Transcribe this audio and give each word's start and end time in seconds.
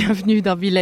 bienvenue 0.00 0.40
dans 0.40 0.56
Villa. 0.56 0.80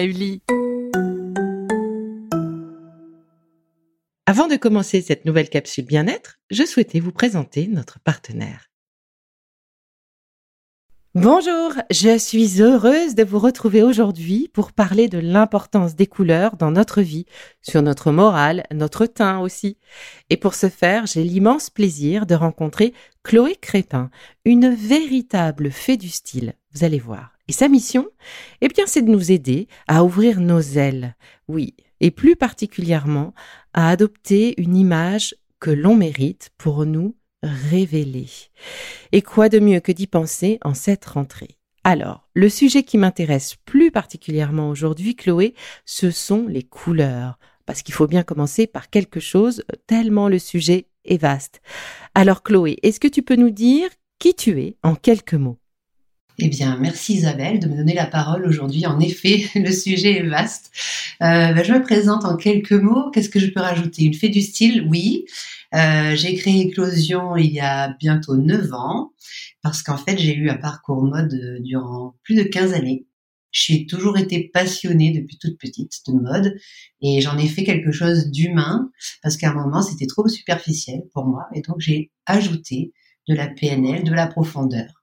Avant 4.26 4.46
de 4.46 4.54
commencer 4.54 5.00
cette 5.00 5.24
nouvelle 5.24 5.48
capsule 5.48 5.86
bien-être, 5.86 6.38
je 6.50 6.64
souhaitais 6.64 7.00
vous 7.00 7.10
présenter 7.10 7.66
notre 7.66 7.98
partenaire. 7.98 8.70
Bonjour, 11.16 11.72
je 11.90 12.16
suis 12.16 12.62
heureuse 12.62 13.16
de 13.16 13.24
vous 13.24 13.40
retrouver 13.40 13.82
aujourd'hui 13.82 14.48
pour 14.54 14.70
parler 14.70 15.08
de 15.08 15.18
l'importance 15.18 15.96
des 15.96 16.06
couleurs 16.06 16.56
dans 16.56 16.70
notre 16.70 17.02
vie, 17.02 17.26
sur 17.60 17.82
notre 17.82 18.12
morale, 18.12 18.66
notre 18.72 19.06
teint 19.06 19.40
aussi. 19.40 19.78
Et 20.30 20.36
pour 20.36 20.54
ce 20.54 20.68
faire, 20.68 21.06
j'ai 21.06 21.24
l'immense 21.24 21.70
plaisir 21.70 22.24
de 22.24 22.36
rencontrer 22.36 22.94
Chloé 23.24 23.56
Crépin, 23.56 24.10
une 24.44 24.72
véritable 24.72 25.72
fée 25.72 25.96
du 25.96 26.08
style, 26.08 26.54
vous 26.72 26.84
allez 26.84 27.00
voir. 27.00 27.37
Et 27.48 27.52
sa 27.52 27.68
mission? 27.68 28.06
Eh 28.60 28.68
bien, 28.68 28.84
c'est 28.86 29.02
de 29.02 29.10
nous 29.10 29.32
aider 29.32 29.68
à 29.86 30.04
ouvrir 30.04 30.38
nos 30.40 30.60
ailes, 30.60 31.16
oui, 31.48 31.74
et 32.00 32.10
plus 32.10 32.36
particulièrement 32.36 33.32
à 33.72 33.88
adopter 33.88 34.60
une 34.60 34.76
image 34.76 35.34
que 35.58 35.70
l'on 35.70 35.96
mérite 35.96 36.50
pour 36.58 36.84
nous 36.84 37.16
révéler. 37.42 38.26
Et 39.12 39.22
quoi 39.22 39.48
de 39.48 39.60
mieux 39.60 39.80
que 39.80 39.92
d'y 39.92 40.06
penser 40.06 40.58
en 40.62 40.74
cette 40.74 41.06
rentrée? 41.06 41.56
Alors, 41.84 42.28
le 42.34 42.50
sujet 42.50 42.82
qui 42.82 42.98
m'intéresse 42.98 43.54
plus 43.64 43.90
particulièrement 43.90 44.68
aujourd'hui, 44.68 45.16
Chloé, 45.16 45.54
ce 45.86 46.10
sont 46.10 46.46
les 46.48 46.64
couleurs. 46.64 47.38
Parce 47.64 47.82
qu'il 47.82 47.94
faut 47.94 48.06
bien 48.06 48.24
commencer 48.24 48.66
par 48.66 48.90
quelque 48.90 49.20
chose, 49.20 49.62
tellement 49.86 50.28
le 50.28 50.38
sujet 50.38 50.88
est 51.04 51.20
vaste. 51.20 51.60
Alors, 52.14 52.42
Chloé, 52.42 52.78
est-ce 52.82 53.00
que 53.00 53.08
tu 53.08 53.22
peux 53.22 53.36
nous 53.36 53.50
dire 53.50 53.88
qui 54.18 54.34
tu 54.34 54.60
es 54.60 54.76
en 54.82 54.94
quelques 54.94 55.34
mots? 55.34 55.58
Eh 56.40 56.48
bien, 56.48 56.76
merci 56.76 57.14
Isabelle 57.14 57.58
de 57.58 57.66
me 57.66 57.76
donner 57.76 57.94
la 57.94 58.06
parole 58.06 58.46
aujourd'hui. 58.46 58.86
En 58.86 59.00
effet, 59.00 59.48
le 59.56 59.72
sujet 59.72 60.18
est 60.18 60.28
vaste. 60.28 60.70
Euh, 61.20 61.52
ben, 61.52 61.64
je 61.64 61.72
me 61.72 61.82
présente 61.82 62.24
en 62.24 62.36
quelques 62.36 62.72
mots. 62.72 63.10
Qu'est-ce 63.10 63.28
que 63.28 63.40
je 63.40 63.48
peux 63.48 63.60
rajouter? 63.60 64.04
Une 64.04 64.14
fée 64.14 64.28
du 64.28 64.40
style, 64.40 64.86
oui. 64.88 65.24
Euh, 65.74 66.14
j'ai 66.14 66.34
créé 66.36 66.60
Éclosion 66.60 67.36
il 67.36 67.52
y 67.52 67.60
a 67.60 67.88
bientôt 67.98 68.36
9 68.36 68.72
ans 68.72 69.12
parce 69.62 69.82
qu'en 69.82 69.96
fait, 69.96 70.16
j'ai 70.16 70.34
eu 70.34 70.48
un 70.48 70.56
parcours 70.56 71.02
mode 71.02 71.34
euh, 71.34 71.58
durant 71.60 72.14
plus 72.22 72.36
de 72.36 72.44
15 72.44 72.72
années. 72.72 73.06
J'ai 73.50 73.86
toujours 73.86 74.16
été 74.16 74.48
passionnée 74.52 75.10
depuis 75.10 75.38
toute 75.38 75.58
petite 75.58 75.92
de 76.06 76.12
mode 76.12 76.54
et 77.02 77.20
j'en 77.20 77.36
ai 77.36 77.48
fait 77.48 77.64
quelque 77.64 77.90
chose 77.90 78.30
d'humain 78.30 78.90
parce 79.22 79.36
qu'à 79.36 79.50
un 79.50 79.54
moment, 79.54 79.82
c'était 79.82 80.06
trop 80.06 80.28
superficiel 80.28 81.02
pour 81.12 81.26
moi 81.26 81.48
et 81.54 81.62
donc 81.62 81.80
j'ai 81.80 82.12
ajouté 82.26 82.92
de 83.26 83.34
la 83.34 83.48
PNL, 83.48 84.04
de 84.04 84.12
la 84.12 84.26
profondeur 84.26 84.97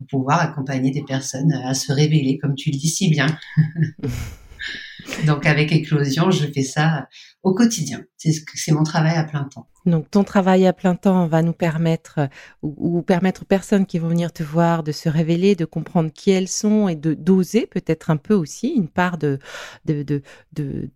pour 0.00 0.20
pouvoir 0.20 0.40
accompagner 0.40 0.90
des 0.90 1.04
personnes 1.04 1.52
à 1.52 1.74
se 1.74 1.92
révéler, 1.92 2.38
comme 2.38 2.54
tu 2.54 2.70
le 2.70 2.78
dis 2.78 2.88
si 2.88 3.10
bien. 3.10 3.26
Donc 5.26 5.46
avec 5.46 5.72
Éclosion, 5.72 6.30
je 6.30 6.46
fais 6.46 6.62
ça 6.62 7.08
au 7.42 7.54
quotidien. 7.54 8.02
C'est 8.20 8.72
mon 8.72 8.82
travail 8.82 9.16
à 9.16 9.24
plein 9.24 9.44
temps. 9.44 9.66
Donc 9.86 10.10
ton 10.10 10.24
travail 10.24 10.66
à 10.66 10.74
plein 10.74 10.94
temps 10.94 11.26
va 11.26 11.40
nous 11.40 11.54
permettre 11.54 12.18
euh, 12.18 12.26
ou, 12.62 13.00
permettre 13.00 13.42
aux 13.42 13.46
personnes 13.46 13.86
qui 13.86 13.98
vont 13.98 14.08
venir 14.08 14.30
te 14.30 14.42
voir 14.42 14.82
de 14.82 14.92
se 14.92 15.08
révéler, 15.08 15.54
de 15.54 15.64
comprendre 15.64 16.10
qui 16.12 16.30
elles 16.30 16.48
sont 16.48 16.88
et 16.88 16.96
de 16.96 17.14
d'oser 17.14 17.66
peut-être 17.66 18.10
un 18.10 18.18
peu 18.18 18.34
aussi 18.34 18.68
une 18.68 18.88
part 18.88 19.16
de 19.16 19.38
de, 19.86 20.02
de, 20.02 20.22
de 20.52 20.90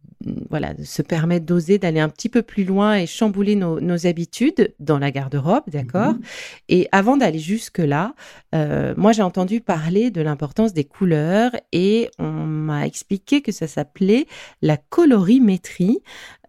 voilà 0.51 0.75
de 0.75 0.85
se 0.85 1.01
permettre 1.01 1.47
d'oser 1.47 1.79
d'aller 1.79 2.01
un 2.01 2.11
petit 2.11 2.29
peu 2.29 2.43
plus 2.43 2.65
loin 2.65 2.97
et 2.97 3.07
chambouler 3.07 3.57
nos, 3.57 3.81
nos 3.81 4.07
habitudes 4.07 4.75
dans 4.79 4.99
la 4.99 5.11
garde-robe, 5.11 5.65
d'accord? 5.69 6.13
Mhm. 6.13 6.21
Et 6.69 6.89
avant 6.93 7.17
d'aller 7.17 7.39
jusque 7.39 7.79
là, 7.79 8.15
euh, 8.55 8.95
moi 8.99 9.13
j'ai 9.13 9.23
entendu 9.23 9.63
parler 9.63 10.11
de 10.11 10.21
l'importance 10.21 10.75
des 10.75 10.85
couleurs 10.85 11.53
et 11.73 12.11
on 12.19 12.31
m'a 12.31 12.87
expliqué 12.87 13.41
que 13.41 13.53
ça 13.53 13.67
s'appelait 13.67 14.27
la 14.61 14.77
colorimétrie. 14.77 16.01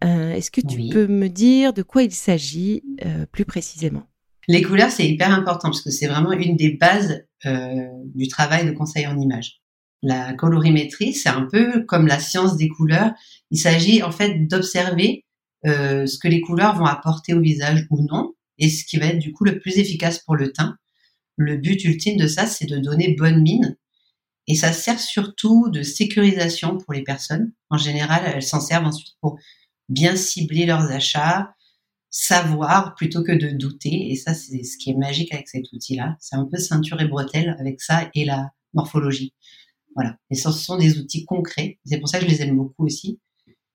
Euh, 0.05 0.33
est-ce 0.33 0.51
que 0.51 0.61
tu 0.61 0.89
peux 0.89 1.07
me 1.07 1.27
dire 1.27 1.73
de 1.73 1.81
quoi 1.81 2.03
il 2.03 2.11
s'agit 2.11 2.83
euh, 3.05 3.25
plus 3.25 3.45
précisément? 3.45 4.03
Les 4.47 4.61
couleurs, 4.61 4.91
c'est 4.91 5.07
hyper 5.07 5.31
important 5.31 5.69
parce 5.69 5.81
que 5.81 5.89
c'est 5.89 6.07
vraiment 6.07 6.31
une 6.31 6.55
des 6.55 6.71
bases 6.71 7.25
euh, 7.45 7.87
du 8.13 8.27
travail 8.27 8.65
de 8.65 8.71
conseil 8.71 9.07
en 9.07 9.19
image. 9.19 9.61
La 10.03 10.33
colorimétrie, 10.33 11.13
c'est 11.13 11.29
un 11.29 11.47
peu 11.51 11.83
comme 11.85 12.05
la 12.05 12.19
science 12.19 12.57
des 12.57 12.69
couleurs. 12.69 13.11
Il 13.49 13.57
s'agit 13.57 14.03
en 14.03 14.11
fait 14.11 14.47
d'observer 14.47 15.23
ce 15.63 16.19
que 16.19 16.27
les 16.27 16.41
couleurs 16.41 16.77
vont 16.77 16.85
apporter 16.85 17.33
au 17.33 17.41
visage 17.41 17.87
ou 17.89 17.99
non, 18.03 18.35
et 18.59 18.69
ce 18.69 18.85
qui 18.85 18.97
va 18.97 19.07
être 19.07 19.17
du 19.17 19.31
coup 19.31 19.45
le 19.45 19.57
plus 19.57 19.79
efficace 19.79 20.19
pour 20.19 20.35
le 20.35 20.51
teint. 20.51 20.75
Le 21.37 21.57
but 21.57 21.83
ultime 21.83 22.17
de 22.17 22.27
ça, 22.27 22.45
c'est 22.45 22.67
de 22.67 22.77
donner 22.77 23.15
bonne 23.17 23.41
mine 23.41 23.75
et 24.47 24.55
ça 24.55 24.71
sert 24.71 24.99
surtout 24.99 25.69
de 25.69 25.81
sécurisation 25.81 26.77
pour 26.77 26.93
les 26.93 27.03
personnes. 27.03 27.51
En 27.69 27.77
général, 27.77 28.21
elles 28.25 28.43
s'en 28.43 28.59
servent 28.59 28.85
ensuite 28.85 29.15
pour 29.21 29.39
bien 29.89 30.15
cibler 30.15 30.65
leurs 30.65 30.91
achats, 30.91 31.53
savoir 32.09 32.95
plutôt 32.95 33.23
que 33.23 33.31
de 33.31 33.49
douter. 33.49 34.11
Et 34.11 34.15
ça, 34.15 34.33
c'est 34.33 34.63
ce 34.63 34.77
qui 34.77 34.91
est 34.91 34.95
magique 34.95 35.33
avec 35.33 35.49
cet 35.49 35.71
outil-là. 35.73 36.15
C'est 36.19 36.35
un 36.35 36.45
peu 36.45 36.57
ceinture 36.57 37.01
et 37.01 37.07
bretelle 37.07 37.55
avec 37.59 37.81
ça 37.81 38.09
et 38.13 38.25
la 38.25 38.51
morphologie. 38.73 39.33
Voilà. 39.95 40.17
Et 40.29 40.35
ce 40.35 40.51
sont 40.51 40.77
des 40.77 40.97
outils 40.97 41.25
concrets. 41.25 41.79
C'est 41.85 41.99
pour 41.99 42.09
ça 42.09 42.19
que 42.19 42.25
je 42.25 42.29
les 42.29 42.41
aime 42.41 42.55
beaucoup 42.55 42.85
aussi, 42.85 43.19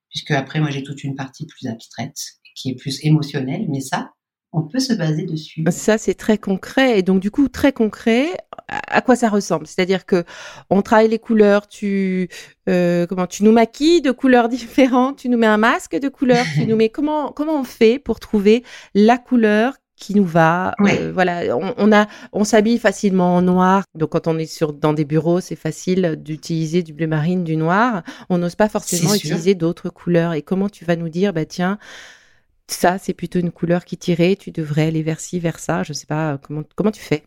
puisque 0.09 0.31
après, 0.33 0.61
moi, 0.61 0.71
j'ai 0.71 0.83
toute 0.83 1.05
une 1.05 1.17
partie 1.17 1.47
plus 1.47 1.67
abstraite 1.67 2.19
qui 2.55 2.71
est 2.71 2.75
plus 2.75 3.05
émotionnelle. 3.05 3.67
Mais 3.69 3.81
ça, 3.81 4.13
on 4.53 4.63
peut 4.63 4.81
se 4.81 4.93
baser 4.93 5.27
dessus. 5.27 5.65
Ça, 5.71 5.97
c'est 5.97 6.15
très 6.15 6.37
concret. 6.37 6.99
Et 6.99 7.03
donc, 7.03 7.21
du 7.21 7.31
coup, 7.31 7.49
très 7.49 7.73
concret, 7.73 8.37
à 8.69 9.01
quoi 9.01 9.15
ça 9.15 9.29
ressemble? 9.29 9.67
C'est-à-dire 9.67 10.07
que 10.07 10.25
on 10.71 10.83
travaille 10.83 11.09
les 11.09 11.19
couleurs, 11.19 11.69
tu 11.69 12.29
euh, 12.69 13.07
comment 13.07 13.27
tu 13.27 13.45
nous 13.45 13.53
maquilles 13.53 14.03
de 14.03 14.11
couleurs 14.11 14.49
différentes, 14.49 15.19
tu 15.19 15.29
nous 15.29 15.39
mets 15.39 15.47
un 15.47 15.57
masque 15.57 15.97
de 15.97 16.09
couleurs, 16.09 16.47
tu 16.55 16.67
nous 16.67 16.77
mets 16.81 16.89
comment 16.89 17.33
comment 17.33 17.61
on 17.61 17.65
fait 17.65 17.99
pour 17.99 18.19
trouver 18.19 18.65
la 18.95 19.19
couleur 19.19 19.75
qui 19.95 20.15
nous 20.15 20.25
va? 20.25 20.75
Euh, 20.81 21.13
voilà, 21.13 21.57
on, 21.57 21.93
a, 21.93 22.07
on 22.33 22.43
s'habille 22.43 22.79
facilement 22.79 23.37
en 23.37 23.43
noir. 23.43 23.85
Donc 23.95 24.11
quand 24.11 24.27
on 24.27 24.39
est 24.39 24.47
sur 24.47 24.73
dans 24.73 24.95
des 24.95 25.05
bureaux, 25.05 25.41
c'est 25.41 25.57
facile 25.57 26.17
d'utiliser 26.19 26.83
du 26.83 26.93
bleu 26.93 27.07
marine, 27.07 27.45
du 27.45 27.57
noir. 27.57 28.03
On 28.31 28.39
n'ose 28.39 28.57
pas 28.57 28.69
forcément 28.69 29.15
utiliser 29.15 29.55
d'autres 29.55 29.91
couleurs. 29.91 30.33
Et 30.33 30.43
comment 30.43 30.71
tu 30.71 30.85
vas 30.87 30.97
nous 30.97 31.11
dire, 31.11 31.35
bah 31.35 31.45
tiens, 31.45 31.79
ça, 32.73 32.99
c'est 32.99 33.15
plutôt 33.15 33.39
une 33.39 33.51
couleur 33.51 33.85
qui 33.85 33.97
tirait, 33.97 34.37
tu 34.37 34.51
devrais 34.51 34.87
aller 34.87 35.03
vers 35.03 35.21
ci, 35.21 35.39
vers 35.41 35.59
ça, 35.59 35.83
je 35.83 35.93
sais 35.93 36.07
pas, 36.07 36.39
comment, 36.39 36.63
comment 36.75 36.91
tu 36.91 37.03
fais? 37.03 37.25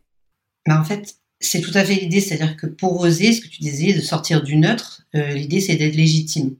Bah 0.65 0.79
En 0.79 0.83
fait, 0.83 1.17
c'est 1.39 1.61
tout 1.61 1.71
à 1.73 1.83
fait 1.83 1.95
l'idée, 1.95 2.21
c'est-à-dire 2.21 2.55
que 2.55 2.67
pour 2.67 2.99
oser, 2.99 3.33
ce 3.33 3.41
que 3.41 3.47
tu 3.47 3.61
disais, 3.61 3.93
de 3.93 4.01
sortir 4.01 4.43
du 4.43 4.55
neutre, 4.55 5.03
euh, 5.15 5.33
l'idée 5.33 5.59
c'est 5.59 5.75
d'être 5.75 5.95
légitime. 5.95 6.55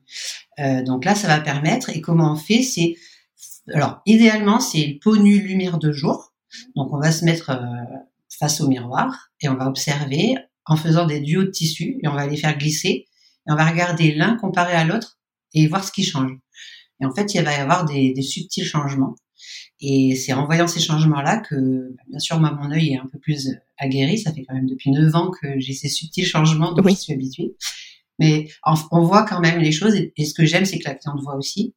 Euh, 0.60 0.84
donc 0.84 1.06
là, 1.06 1.16
ça 1.16 1.28
va 1.28 1.40
permettre, 1.40 1.90
et 1.90 2.02
comment 2.02 2.34
on 2.34 2.36
fait, 2.36 2.62
c'est, 2.62 2.96
alors 3.74 4.02
idéalement, 4.06 4.60
c'est 4.60 5.00
peau 5.02 5.18
nue, 5.18 5.40
lumière 5.40 5.78
de 5.80 5.92
jour. 5.92 6.34
Donc 6.76 6.94
on 6.94 7.00
va 7.00 7.12
se 7.12 7.26
mettre 7.26 7.50
euh, 7.52 7.98
face 8.38 8.62
au 8.62 8.68
miroir 8.68 9.30
et 9.42 9.50
on 9.50 9.56
va 9.56 9.68
observer 9.68 10.36
en 10.66 10.76
faisant 10.76 11.06
des 11.06 11.20
duos 11.20 11.44
de 11.44 11.50
tissus 11.50 12.00
et 12.04 12.08
on 12.08 12.14
va 12.14 12.28
les 12.28 12.38
faire 12.38 12.58
glisser 12.58 13.08
et 13.48 13.52
on 13.52 13.56
va 13.56 13.66
regarder 13.66 14.14
l'un 14.14 14.36
comparé 14.36 14.74
à 14.74 14.84
l'autre 14.84 15.18
et 15.54 15.68
voir 15.68 15.84
ce 15.84 15.92
qui 15.92 16.04
change. 16.04 16.32
Et 17.04 17.06
en 17.06 17.14
fait, 17.14 17.34
il 17.34 17.44
va 17.44 17.52
y 17.52 17.58
avoir 17.60 17.84
des, 17.84 18.22
subtils 18.22 18.64
changements. 18.64 19.16
Et 19.82 20.16
c'est 20.16 20.32
en 20.32 20.46
voyant 20.46 20.68
ces 20.68 20.80
changements-là 20.80 21.40
que, 21.40 21.56
bah, 21.98 22.04
bien 22.08 22.20
sûr, 22.20 22.40
moi, 22.40 22.52
mon 22.52 22.72
œil 22.72 22.94
est 22.94 22.98
un 22.98 23.08
peu 23.12 23.20
plus 23.20 23.50
aguerri. 23.78 24.18
Ça 24.18 24.32
fait 24.32 24.46
quand 24.46 24.56
même 24.56 24.68
depuis 24.68 24.90
9 24.90 25.14
ans 25.14 25.30
que 25.30 25.60
j'ai 25.60 25.74
ces 25.74 25.90
subtils 25.90 26.26
changements, 26.26 26.72
donc 26.72 26.88
je 26.88 26.96
suis 26.96 27.12
habituée. 27.12 27.56
Mais 28.20 28.48
on 28.92 29.02
voit 29.02 29.26
quand 29.26 29.42
même 29.42 29.60
les 29.60 29.74
choses. 29.74 29.96
Et, 29.96 30.26
ce 30.26 30.34
que 30.34 30.46
j'aime, 30.46 30.64
c'est 30.64 30.80
que 30.80 30.88
la 30.88 30.96
cliente 30.96 31.22
voit 31.22 31.36
aussi. 31.36 31.76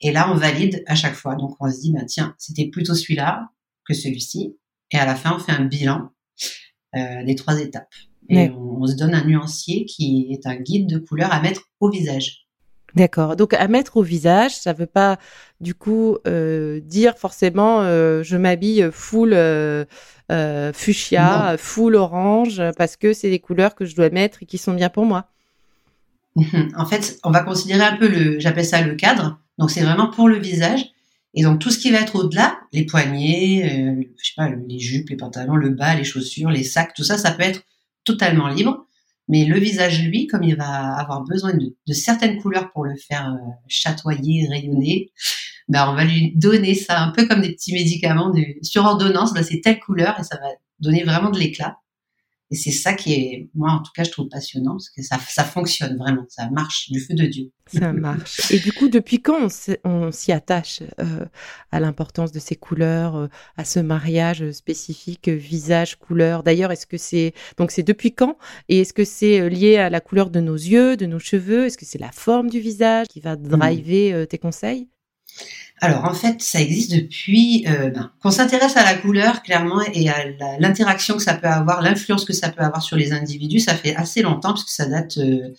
Et 0.00 0.12
là, 0.12 0.32
on 0.32 0.34
valide 0.34 0.82
à 0.86 0.94
chaque 0.94 1.14
fois. 1.14 1.34
Donc, 1.34 1.56
on 1.60 1.70
se 1.70 1.78
dit, 1.78 1.92
bah, 1.92 2.04
tiens, 2.06 2.34
c'était 2.38 2.68
plutôt 2.68 2.94
celui-là 2.94 3.50
que 3.86 3.92
celui-ci. 3.92 4.56
Et 4.92 4.96
à 4.96 5.04
la 5.04 5.14
fin, 5.14 5.36
on 5.36 5.38
fait 5.38 5.52
un 5.52 5.66
bilan 5.66 6.10
euh, 6.96 7.22
des 7.24 7.34
trois 7.34 7.60
étapes. 7.60 7.92
Et 8.30 8.48
on, 8.48 8.80
on, 8.80 8.86
se 8.86 8.94
donne 8.94 9.12
un 9.12 9.26
nuancier 9.26 9.84
qui 9.84 10.28
est 10.30 10.46
un 10.46 10.56
guide 10.56 10.88
de 10.88 10.96
couleur 10.98 11.30
à 11.30 11.42
mettre 11.42 11.68
au 11.80 11.90
visage. 11.90 12.43
D'accord. 12.94 13.34
Donc 13.34 13.54
à 13.54 13.66
mettre 13.66 13.96
au 13.96 14.02
visage, 14.02 14.56
ça 14.56 14.72
veut 14.72 14.86
pas 14.86 15.18
du 15.60 15.74
coup 15.74 16.18
euh, 16.26 16.80
dire 16.80 17.18
forcément 17.18 17.80
euh, 17.80 18.22
je 18.22 18.36
m'habille 18.36 18.88
full 18.92 19.32
euh, 19.34 19.84
fuchsia, 20.72 21.56
full 21.58 21.96
orange 21.96 22.62
parce 22.76 22.96
que 22.96 23.12
c'est 23.12 23.30
des 23.30 23.40
couleurs 23.40 23.74
que 23.74 23.84
je 23.84 23.96
dois 23.96 24.10
mettre 24.10 24.42
et 24.42 24.46
qui 24.46 24.58
sont 24.58 24.74
bien 24.74 24.90
pour 24.90 25.06
moi. 25.06 25.28
En 26.76 26.86
fait, 26.86 27.18
on 27.24 27.30
va 27.30 27.40
considérer 27.42 27.82
un 27.82 27.96
peu 27.96 28.08
le, 28.08 28.38
j'appelle 28.38 28.64
ça 28.64 28.80
le 28.80 28.94
cadre. 28.94 29.38
Donc 29.58 29.70
c'est 29.70 29.82
vraiment 29.82 30.08
pour 30.08 30.28
le 30.28 30.38
visage. 30.38 30.86
Et 31.34 31.42
donc 31.42 31.58
tout 31.58 31.70
ce 31.70 31.78
qui 31.78 31.90
va 31.90 32.00
être 32.00 32.14
au-delà, 32.14 32.60
les 32.72 32.86
poignets, 32.86 34.06
je 34.16 34.24
sais 34.24 34.34
pas, 34.36 34.48
les 34.48 34.78
jupes, 34.78 35.10
les 35.10 35.16
pantalons, 35.16 35.56
le 35.56 35.70
bas, 35.70 35.96
les 35.96 36.04
chaussures, 36.04 36.50
les 36.50 36.62
sacs, 36.62 36.94
tout 36.94 37.02
ça, 37.02 37.18
ça 37.18 37.32
peut 37.32 37.42
être 37.42 37.62
totalement 38.04 38.48
libre. 38.48 38.83
Mais 39.28 39.44
le 39.44 39.58
visage, 39.58 40.02
lui, 40.02 40.26
comme 40.26 40.42
il 40.42 40.56
va 40.56 40.96
avoir 40.96 41.22
besoin 41.24 41.52
de, 41.54 41.92
certaines 41.92 42.40
couleurs 42.40 42.70
pour 42.72 42.84
le 42.84 42.94
faire 42.96 43.28
euh, 43.32 43.50
chatoyer, 43.68 44.46
rayonner, 44.48 45.12
ben 45.68 45.88
on 45.90 45.94
va 45.94 46.04
lui 46.04 46.32
donner 46.36 46.74
ça 46.74 47.00
un 47.00 47.10
peu 47.10 47.26
comme 47.26 47.40
des 47.40 47.52
petits 47.52 47.72
médicaments 47.72 48.30
de, 48.30 48.44
sur 48.62 48.84
ordonnance. 48.84 49.32
Ben 49.32 49.42
c'est 49.42 49.60
telle 49.60 49.80
couleur 49.80 50.18
et 50.20 50.24
ça 50.24 50.36
va 50.36 50.48
donner 50.80 51.04
vraiment 51.04 51.30
de 51.30 51.38
l'éclat. 51.38 51.78
Et 52.50 52.56
c'est 52.56 52.70
ça 52.70 52.92
qui 52.92 53.14
est, 53.14 53.48
moi 53.54 53.72
en 53.72 53.82
tout 53.82 53.90
cas, 53.94 54.04
je 54.04 54.10
trouve 54.10 54.28
passionnant 54.28 54.72
parce 54.72 54.90
que 54.90 55.02
ça, 55.02 55.18
ça 55.18 55.44
fonctionne 55.44 55.96
vraiment, 55.96 56.24
ça 56.28 56.50
marche 56.50 56.90
du 56.90 57.00
feu 57.00 57.14
de 57.14 57.24
Dieu. 57.24 57.50
Ça 57.66 57.92
marche. 57.94 58.50
Et 58.52 58.58
du 58.58 58.72
coup, 58.72 58.88
depuis 58.88 59.20
quand 59.22 59.48
on 59.84 60.12
s'y 60.12 60.30
attache 60.30 60.82
euh, 61.00 61.24
à 61.72 61.80
l'importance 61.80 62.32
de 62.32 62.38
ces 62.38 62.54
couleurs, 62.54 63.16
euh, 63.16 63.28
à 63.56 63.64
ce 63.64 63.80
mariage 63.80 64.50
spécifique 64.52 65.28
visage 65.28 65.96
couleur? 65.96 66.42
D'ailleurs, 66.42 66.70
est-ce 66.70 66.86
que 66.86 66.98
c'est 66.98 67.32
donc 67.56 67.70
c'est 67.70 67.82
depuis 67.82 68.12
quand? 68.12 68.36
Et 68.68 68.80
est-ce 68.80 68.92
que 68.92 69.04
c'est 69.04 69.40
euh, 69.40 69.48
lié 69.48 69.78
à 69.78 69.88
la 69.88 70.00
couleur 70.00 70.28
de 70.28 70.40
nos 70.40 70.54
yeux, 70.54 70.96
de 70.96 71.06
nos 71.06 71.18
cheveux? 71.18 71.66
Est-ce 71.66 71.78
que 71.78 71.86
c'est 71.86 71.98
la 71.98 72.12
forme 72.12 72.50
du 72.50 72.60
visage 72.60 73.08
qui 73.08 73.20
va 73.20 73.36
mmh. 73.36 73.48
driver 73.48 74.26
tes 74.28 74.38
conseils? 74.38 74.88
Alors 75.80 76.04
en 76.04 76.14
fait, 76.14 76.40
ça 76.40 76.60
existe 76.60 76.94
depuis 76.94 77.64
euh, 77.68 77.90
ben, 77.90 78.12
qu'on 78.22 78.30
s'intéresse 78.30 78.76
à 78.76 78.84
la 78.84 78.94
couleur 78.94 79.42
clairement 79.42 79.82
et 79.92 80.08
à 80.08 80.24
l'interaction 80.58 81.16
que 81.16 81.22
ça 81.22 81.34
peut 81.34 81.48
avoir, 81.48 81.82
l'influence 81.82 82.24
que 82.24 82.32
ça 82.32 82.50
peut 82.50 82.62
avoir 82.62 82.82
sur 82.82 82.96
les 82.96 83.12
individus. 83.12 83.60
Ça 83.60 83.74
fait 83.74 83.94
assez 83.96 84.22
longtemps 84.22 84.52
puisque 84.52 84.70
ça 84.70 84.86
date 84.86 85.18
euh, 85.18 85.52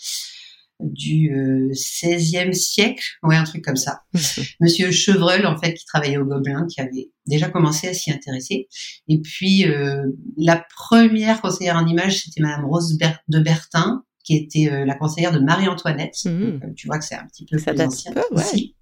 du 0.80 1.32
XVIe 1.72 2.50
euh, 2.50 2.54
siècle, 2.54 3.04
ouais 3.24 3.36
un 3.36 3.44
truc 3.44 3.64
comme 3.64 3.76
ça. 3.76 4.04
Monsieur 4.62 4.90
Chevreul 4.90 5.46
en 5.46 5.58
fait 5.58 5.74
qui 5.74 5.86
travaillait 5.86 6.18
au 6.18 6.26
Gobelin, 6.26 6.66
qui 6.68 6.80
avait 6.80 7.12
déjà 7.28 7.50
commencé 7.50 7.90
à 7.90 7.94
s'y 7.94 8.12
intéresser. 8.12 8.68
Et 9.10 9.20
puis 9.20 9.66
la 10.38 10.66
première 10.76 11.42
conseillère 11.42 11.76
en 11.76 11.86
image, 11.88 12.24
c'était 12.24 12.42
Madame 12.42 12.66
Rose 12.66 12.98
de 13.28 13.40
Bertin, 13.40 14.04
qui 14.24 14.38
était 14.38 14.86
la 14.86 14.96
conseillère 14.96 15.34
de 15.34 15.40
Marie-Antoinette. 15.40 16.16
Mmh. 16.26 16.74
tu 16.76 16.88
vois 16.88 17.00
que 17.00 17.06
c'est 17.06 17.16
un 17.16 17.26
petit 17.28 17.46
peu 17.46 17.58
ça 17.58 17.74
plus 17.74 17.84
ancien. 17.84 18.12
Peu, 18.14 18.24
ouais. 18.32 18.74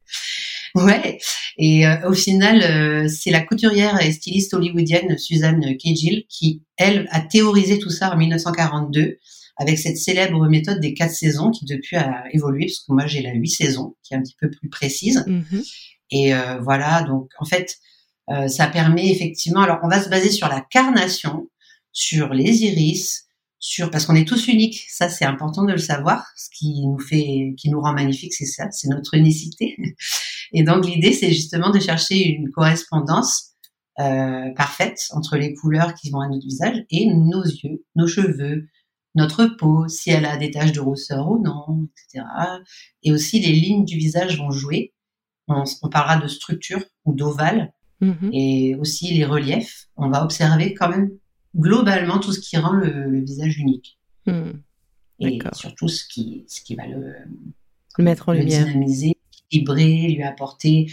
Ouais. 0.76 1.20
Et 1.58 1.86
euh, 1.86 2.10
au 2.10 2.14
final, 2.14 2.64
euh, 2.64 3.08
c'est 3.08 3.30
la 3.30 3.42
couturière 3.42 4.02
et 4.02 4.12
styliste 4.12 4.54
hollywoodienne 4.54 5.18
Suzanne 5.18 5.62
Cagill 5.78 6.26
qui, 6.28 6.64
elle, 6.78 7.08
a 7.12 7.22
théorisé 7.22 7.78
tout 7.78 7.92
ça 7.92 8.12
en 8.12 8.18
1942 8.18 9.18
avec 9.58 9.78
cette 9.78 9.98
célèbre 9.98 10.48
méthode 10.48 10.80
des 10.80 10.96
quatre 10.96 11.14
saisons 11.14 11.52
qui 11.52 11.66
depuis 11.66 11.96
a 11.96 12.24
évolué 12.32 12.66
parce 12.66 12.80
que 12.80 12.92
moi 12.92 13.06
j'ai 13.06 13.22
la 13.22 13.34
huit 13.34 13.50
saisons 13.50 13.96
qui 14.02 14.16
est 14.16 14.18
un 14.18 14.22
petit 14.22 14.36
peu 14.40 14.50
plus 14.50 14.68
précise. 14.68 15.24
Mm-hmm. 15.28 15.74
Et 16.10 16.34
euh, 16.34 16.60
voilà, 16.60 17.04
donc 17.04 17.30
en 17.40 17.46
fait, 17.46 17.78
ça 18.48 18.68
permet 18.68 19.12
effectivement. 19.12 19.62
Alors 19.62 19.80
on 19.84 19.90
va 19.90 20.02
se 20.02 20.10
baser 20.10 20.32
sur 20.32 20.48
la 20.48 20.62
carnation, 20.62 21.50
sur 21.92 22.34
les 22.34 22.64
iris, 22.64 23.26
sur 23.60 23.92
parce 23.92 24.06
qu'on 24.06 24.16
est 24.16 24.28
tous 24.28 24.48
uniques. 24.48 24.86
Ça 24.90 25.10
c'est 25.10 25.26
important 25.26 25.66
de 25.66 25.74
le 25.74 25.78
savoir. 25.78 26.26
Ce 26.36 26.50
qui 26.50 26.82
nous 26.88 27.00
fait, 27.00 27.54
qui 27.58 27.70
nous 27.70 27.82
rend 27.82 27.94
magnifiques, 27.94 28.34
c'est 28.34 28.46
ça, 28.46 28.72
c'est 28.72 28.88
notre 28.88 29.14
unicité. 29.14 29.76
Et 30.54 30.64
donc 30.64 30.86
l'idée, 30.86 31.14
c'est 31.14 31.32
justement 31.32 31.72
de 31.72 31.80
chercher 31.80 32.28
une 32.28 32.52
correspondance 32.52 33.54
euh, 34.00 34.52
parfaite 34.56 35.08
entre 35.12 35.38
les 35.38 35.54
couleurs 35.54 35.94
qui 35.96 36.10
vont 36.10 36.22
à 36.22 36.28
notre 36.28 36.46
visage 36.46 36.84
et 36.90 37.08
nos 37.14 37.44
yeux, 37.44 37.84
nos 37.96 38.08
cheveux, 38.08 38.68
notre 39.16 39.46
peau, 39.46 39.88
si 39.88 40.10
elle 40.10 40.26
a 40.26 40.38
des 40.38 40.52
taches 40.52 40.72
de 40.72 40.80
rousseur 40.80 41.30
ou 41.30 41.42
non, 41.42 41.88
etc. 41.92 42.26
Et 43.04 43.12
aussi 43.12 43.40
les 43.40 43.52
lignes 43.52 43.86
du 43.86 43.98
visage 43.98 44.38
vont 44.40 44.52
jouer. 44.52 44.94
On, 45.48 45.66
parlera 45.92 46.18
de 46.18 46.28
structure 46.28 46.84
ou 47.04 47.14
d'ovale 47.14 47.74
mm-hmm. 48.02 48.30
et 48.32 48.76
aussi 48.76 49.14
les 49.14 49.26
reliefs. 49.26 49.88
On 49.98 50.10
va 50.10 50.24
observer 50.24 50.74
quand 50.74 50.88
même 50.88 51.12
globalement 51.56 52.18
tout 52.20 52.32
ce 52.32 52.40
qui 52.40 52.58
rend 52.58 52.72
le, 52.72 53.20
visage 53.22 53.58
unique. 53.58 54.00
Mm. 54.26 54.52
Et 55.20 55.40
surtout 55.54 55.90
ce 55.90 56.04
qui, 56.08 56.46
ce 56.48 56.62
qui 56.62 56.76
va 56.76 56.88
le, 56.88 57.14
mettre 58.00 58.30
en 58.30 58.34
lumière. 58.34 58.66
dynamiser 58.66 59.13
lui 59.60 60.24
apporter. 60.24 60.92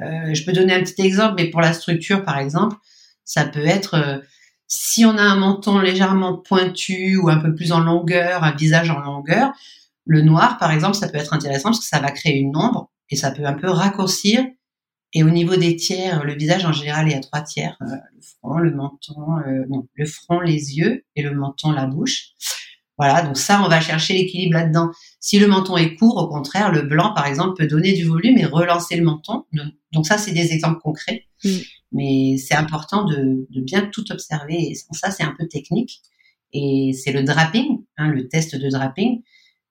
Euh, 0.00 0.34
je 0.34 0.44
peux 0.44 0.52
donner 0.52 0.74
un 0.74 0.82
petit 0.82 1.02
exemple, 1.02 1.34
mais 1.38 1.50
pour 1.50 1.60
la 1.60 1.72
structure, 1.72 2.24
par 2.24 2.38
exemple, 2.38 2.76
ça 3.24 3.44
peut 3.44 3.66
être 3.66 3.94
euh, 3.94 4.18
si 4.66 5.04
on 5.04 5.16
a 5.16 5.22
un 5.22 5.36
menton 5.36 5.78
légèrement 5.78 6.36
pointu 6.36 7.16
ou 7.16 7.28
un 7.28 7.38
peu 7.38 7.54
plus 7.54 7.72
en 7.72 7.80
longueur, 7.80 8.44
un 8.44 8.54
visage 8.54 8.90
en 8.90 9.00
longueur, 9.00 9.52
le 10.06 10.22
noir, 10.22 10.58
par 10.58 10.72
exemple, 10.72 10.96
ça 10.96 11.08
peut 11.08 11.18
être 11.18 11.34
intéressant 11.34 11.70
parce 11.70 11.80
que 11.80 11.86
ça 11.86 12.00
va 12.00 12.10
créer 12.10 12.38
une 12.38 12.56
ombre 12.56 12.90
et 13.10 13.16
ça 13.16 13.30
peut 13.30 13.44
un 13.44 13.54
peu 13.54 13.68
raccourcir. 13.68 14.44
Et 15.12 15.24
au 15.24 15.30
niveau 15.30 15.56
des 15.56 15.74
tiers, 15.74 16.24
le 16.24 16.34
visage 16.34 16.64
en 16.64 16.72
général 16.72 17.10
est 17.10 17.16
à 17.16 17.20
trois 17.20 17.42
tiers 17.42 17.76
euh, 17.82 17.96
le 18.14 18.22
front, 18.22 18.58
le 18.58 18.70
menton, 18.72 19.16
non, 19.68 19.86
le 19.92 20.06
front, 20.06 20.40
les 20.40 20.78
yeux 20.78 21.04
et 21.16 21.22
le 21.22 21.34
menton, 21.34 21.72
la 21.72 21.86
bouche. 21.86 22.28
Voilà, 23.00 23.22
donc 23.22 23.38
ça, 23.38 23.62
on 23.64 23.68
va 23.70 23.80
chercher 23.80 24.12
l'équilibre 24.12 24.52
là-dedans. 24.52 24.90
Si 25.20 25.38
le 25.38 25.46
menton 25.46 25.78
est 25.78 25.94
court, 25.94 26.18
au 26.18 26.28
contraire, 26.28 26.70
le 26.70 26.82
blanc, 26.82 27.14
par 27.14 27.26
exemple, 27.26 27.54
peut 27.56 27.66
donner 27.66 27.94
du 27.94 28.04
volume 28.04 28.36
et 28.36 28.44
relancer 28.44 28.94
le 28.94 29.02
menton. 29.02 29.46
Donc 29.92 30.06
ça, 30.06 30.18
c'est 30.18 30.32
des 30.32 30.52
exemples 30.52 30.80
concrets. 30.82 31.24
Mm. 31.42 31.48
Mais 31.92 32.36
c'est 32.36 32.54
important 32.54 33.06
de, 33.06 33.46
bien 33.62 33.88
tout 33.90 34.04
observer. 34.12 34.72
Et 34.72 34.74
ça, 34.74 35.10
c'est 35.10 35.22
un 35.22 35.34
peu 35.38 35.48
technique. 35.48 36.02
Et 36.52 36.92
c'est 36.92 37.12
le 37.12 37.22
draping, 37.22 37.78
hein, 37.96 38.08
le 38.08 38.28
test 38.28 38.54
de 38.54 38.68
draping, 38.68 39.22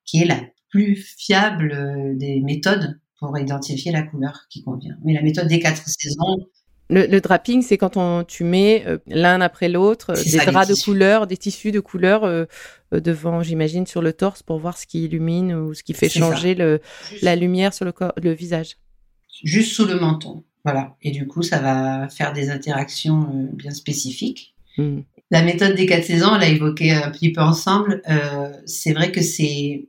qui 0.04 0.22
est 0.22 0.26
la 0.26 0.40
plus 0.68 0.96
fiable 0.96 1.70
euh, 1.72 2.16
des 2.16 2.40
méthodes 2.40 2.98
pour 3.20 3.38
identifier 3.38 3.92
la 3.92 4.02
couleur 4.02 4.46
qui 4.50 4.64
convient. 4.64 4.96
Mais 5.04 5.12
la 5.12 5.22
méthode 5.22 5.46
des 5.46 5.60
quatre 5.60 5.86
saisons, 5.86 6.48
le, 6.90 7.20
draping, 7.20 7.62
c'est 7.62 7.78
quand 7.78 7.96
on, 7.96 8.24
tu 8.24 8.44
mets 8.44 8.84
euh, 8.86 8.98
l'un 9.06 9.40
après 9.40 9.68
l'autre 9.68 10.12
des 10.12 10.38
draps 10.38 10.68
de 10.68 10.74
couleur, 10.74 11.26
des 11.26 11.36
tissus 11.36 11.72
de 11.72 11.80
couleur 11.80 12.24
euh, 12.24 12.44
euh, 12.92 13.00
devant, 13.00 13.42
j'imagine, 13.42 13.86
sur 13.86 14.02
le 14.02 14.12
torse 14.12 14.42
pour 14.42 14.58
voir 14.58 14.76
ce 14.76 14.86
qui 14.86 15.04
illumine 15.04 15.54
ou 15.54 15.74
ce 15.74 15.82
qui 15.82 15.94
fait 15.94 16.08
changer 16.08 16.54
le, 16.54 16.80
la 17.22 17.36
lumière 17.36 17.72
sur 17.72 17.84
le, 17.84 17.92
corps, 17.92 18.12
le 18.22 18.32
visage. 18.32 18.76
Juste 19.44 19.72
sous 19.72 19.86
le 19.86 19.98
menton, 19.98 20.44
voilà. 20.64 20.96
Et 21.02 21.10
du 21.10 21.26
coup, 21.26 21.42
ça 21.42 21.58
va 21.60 22.08
faire 22.08 22.32
des 22.32 22.50
interactions 22.50 23.48
bien 23.52 23.70
spécifiques. 23.70 24.54
Hmm. 24.76 25.00
La 25.30 25.42
méthode 25.42 25.76
des 25.76 25.86
quatre 25.86 26.04
saisons, 26.04 26.30
on 26.32 26.38
l'a 26.38 26.48
évoqué 26.48 26.90
un 26.90 27.10
petit 27.10 27.32
peu 27.32 27.40
ensemble. 27.40 28.02
c'est 28.66 28.92
vrai 28.92 29.12
que 29.12 29.22
c'est 29.22 29.88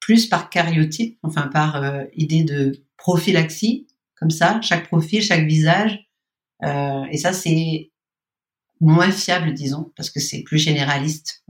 plus 0.00 0.26
par 0.26 0.50
cariotype, 0.50 1.16
enfin 1.22 1.46
par 1.46 1.80
idée 2.16 2.42
de 2.42 2.72
prophylaxie, 2.96 3.86
comme 4.16 4.30
ça, 4.30 4.60
chaque 4.62 4.88
profil, 4.88 5.22
chaque 5.22 5.46
visage 5.46 6.03
euh, 6.62 7.04
et 7.10 7.18
ça, 7.18 7.32
c'est 7.32 7.90
moins 8.80 9.10
fiable, 9.10 9.54
disons, 9.54 9.92
parce 9.96 10.10
que 10.10 10.20
c'est 10.20 10.42
plus 10.42 10.58
généraliste. 10.58 11.44